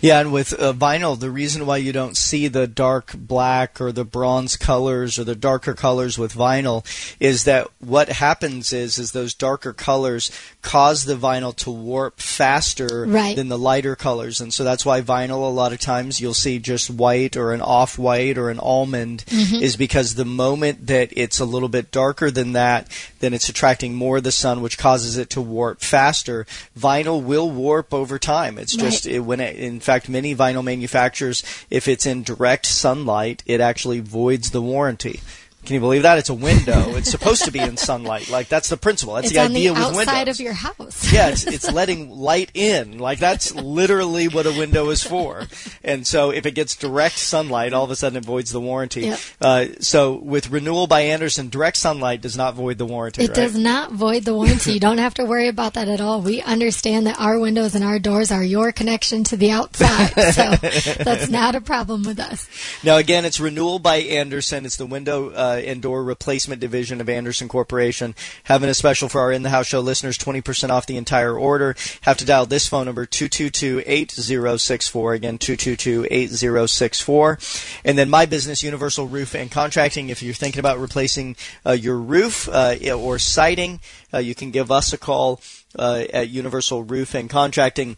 Yeah, 0.00 0.20
and 0.20 0.32
with 0.32 0.52
uh, 0.52 0.72
vinyl, 0.72 1.18
the 1.18 1.30
reason 1.30 1.66
why 1.66 1.78
you 1.78 1.92
don't 1.92 2.16
see 2.16 2.46
the 2.48 2.66
dark 2.66 3.14
black 3.16 3.80
or 3.80 3.92
the 3.92 4.04
bronze 4.04 4.56
colors 4.56 5.18
or 5.18 5.24
the 5.24 5.39
darker 5.40 5.74
colors 5.74 6.18
with 6.18 6.34
vinyl 6.34 6.84
is 7.18 7.44
that 7.44 7.68
what 7.80 8.08
happens 8.08 8.72
is 8.72 8.98
is 8.98 9.12
those 9.12 9.34
darker 9.34 9.72
colors 9.72 10.30
cause 10.62 11.04
the 11.04 11.14
vinyl 11.14 11.54
to 11.56 11.70
warp 11.70 12.20
faster 12.20 13.04
Right. 13.06 13.34
than 13.36 13.48
the 13.48 13.58
lighter 13.58 13.96
colors, 13.96 14.40
and 14.40 14.52
so 14.52 14.62
that's 14.64 14.84
why 14.84 15.00
vinyl 15.00 15.42
a 15.46 15.50
lot 15.52 15.72
of 15.72 15.80
times 15.80 16.20
you'll 16.20 16.34
see 16.34 16.58
just 16.58 16.90
white 16.90 17.36
or 17.36 17.52
an 17.52 17.60
off 17.62 17.98
white 17.98 18.36
or 18.38 18.50
an 18.50 18.58
almond 18.60 19.24
mm-hmm. 19.26 19.62
is 19.62 19.76
because 19.76 20.14
the 20.14 20.24
moment 20.24 20.86
that 20.88 21.10
it's 21.16 21.40
a 21.40 21.44
little 21.44 21.68
bit 21.68 21.90
darker 21.90 22.30
than 22.30 22.52
that, 22.52 22.88
then 23.20 23.32
it's 23.34 23.48
attracting 23.48 23.94
more 23.94 24.18
of 24.18 24.24
the 24.24 24.32
sun, 24.32 24.60
which 24.62 24.78
causes 24.78 25.16
it 25.16 25.30
to 25.30 25.40
warp 25.40 25.80
faster. 25.80 26.46
Vinyl 26.78 27.22
will 27.22 27.50
warp 27.50 27.92
over 27.94 28.18
time. 28.18 28.58
It's 28.58 28.76
Right. 28.76 28.84
just 28.90 29.06
it, 29.06 29.20
when 29.20 29.40
it, 29.40 29.56
in 29.56 29.80
fact 29.80 30.08
many 30.08 30.34
vinyl 30.34 30.62
manufacturers 30.64 31.42
if 31.70 31.88
it's 31.88 32.06
in 32.06 32.22
direct 32.22 32.66
sunlight 32.66 33.42
it 33.46 33.60
actually 33.60 34.00
voids 34.00 34.50
the 34.50 34.62
warranty 34.62 35.20
can 35.64 35.74
you 35.74 35.80
believe 35.80 36.02
that 36.02 36.18
it's 36.18 36.30
a 36.30 36.34
window 36.34 36.94
it's 36.96 37.10
supposed 37.10 37.44
to 37.44 37.50
be 37.50 37.60
in 37.60 37.76
sunlight 37.76 38.28
like 38.30 38.48
that's 38.48 38.68
the 38.68 38.76
principle 38.76 39.14
that's 39.14 39.26
it's 39.26 39.34
the 39.34 39.40
on 39.40 39.50
idea 39.50 39.72
the 39.72 39.74
with 39.74 39.82
outside 39.82 40.18
windows 40.18 40.40
of 40.40 40.44
your 40.44 40.54
house. 40.54 41.12
yeah, 41.12 41.28
it's, 41.28 41.46
it's 41.46 41.70
letting 41.70 42.10
light 42.10 42.50
in. 42.54 42.98
Like 42.98 43.18
that's 43.18 43.54
literally 43.54 44.28
what 44.28 44.46
a 44.46 44.50
window 44.50 44.90
is 44.90 45.02
for. 45.02 45.46
And 45.82 46.06
so 46.06 46.30
if 46.30 46.46
it 46.46 46.52
gets 46.52 46.76
direct 46.76 47.18
sunlight, 47.18 47.72
all 47.72 47.84
of 47.84 47.90
a 47.90 47.96
sudden 47.96 48.16
it 48.16 48.24
voids 48.24 48.52
the 48.52 48.60
warranty. 48.60 49.02
Yep. 49.02 49.18
Uh, 49.40 49.66
so 49.80 50.14
with 50.16 50.50
Renewal 50.50 50.86
by 50.86 51.02
Andersen, 51.02 51.48
direct 51.48 51.76
sunlight 51.76 52.20
does 52.20 52.36
not 52.36 52.54
void 52.54 52.78
the 52.78 52.86
warranty. 52.86 53.24
It 53.24 53.28
right? 53.28 53.34
does 53.34 53.56
not 53.56 53.92
void 53.92 54.24
the 54.24 54.34
warranty. 54.34 54.72
You 54.72 54.80
don't 54.80 54.98
have 54.98 55.14
to 55.14 55.24
worry 55.24 55.48
about 55.48 55.74
that 55.74 55.88
at 55.88 56.00
all. 56.00 56.20
We 56.20 56.42
understand 56.42 57.06
that 57.06 57.18
our 57.18 57.38
windows 57.38 57.74
and 57.74 57.84
our 57.84 57.98
doors 57.98 58.30
are 58.30 58.44
your 58.44 58.72
connection 58.72 59.24
to 59.24 59.36
the 59.36 59.50
outside. 59.50 60.10
So 60.30 60.54
that's 61.02 61.28
not 61.28 61.54
a 61.56 61.60
problem 61.60 62.04
with 62.04 62.20
us. 62.20 62.48
Now, 62.84 62.98
again, 62.98 63.24
it's 63.24 63.40
Renewal 63.40 63.78
by 63.78 63.96
Andersen. 63.96 64.64
It's 64.64 64.76
the 64.76 64.86
window 64.86 65.30
uh, 65.30 65.49
and 65.56 65.82
door 65.82 66.04
replacement 66.04 66.60
division 66.60 67.00
of 67.00 67.08
Andersen 67.08 67.48
Corporation. 67.48 68.14
Having 68.44 68.70
a 68.70 68.74
special 68.74 69.08
for 69.08 69.20
our 69.20 69.32
In 69.32 69.42
the 69.42 69.50
House 69.50 69.66
Show 69.66 69.80
listeners, 69.80 70.16
20% 70.18 70.70
off 70.70 70.86
the 70.86 70.96
entire 70.96 71.36
order. 71.36 71.74
Have 72.02 72.18
to 72.18 72.24
dial 72.24 72.46
this 72.46 72.68
phone 72.68 72.86
number, 72.86 73.06
222-8064. 73.06 75.16
Again, 75.16 75.38
222-8064. 75.38 77.80
And 77.84 77.98
then 77.98 78.08
my 78.10 78.26
business, 78.26 78.62
Universal 78.62 79.08
Roof 79.08 79.34
and 79.34 79.50
Contracting. 79.50 80.10
If 80.10 80.22
you're 80.22 80.34
thinking 80.34 80.60
about 80.60 80.78
replacing 80.78 81.34
uh, 81.66 81.72
your 81.72 81.98
roof 81.98 82.48
uh, 82.48 82.76
or 82.94 83.18
siding, 83.18 83.80
uh, 84.12 84.18
you 84.18 84.34
can 84.34 84.50
give 84.50 84.70
us 84.70 84.92
a 84.92 84.98
call 84.98 85.40
uh, 85.78 86.04
at 86.12 86.28
Universal 86.28 86.82
Roof 86.84 87.14
and 87.14 87.30
Contracting. 87.30 87.96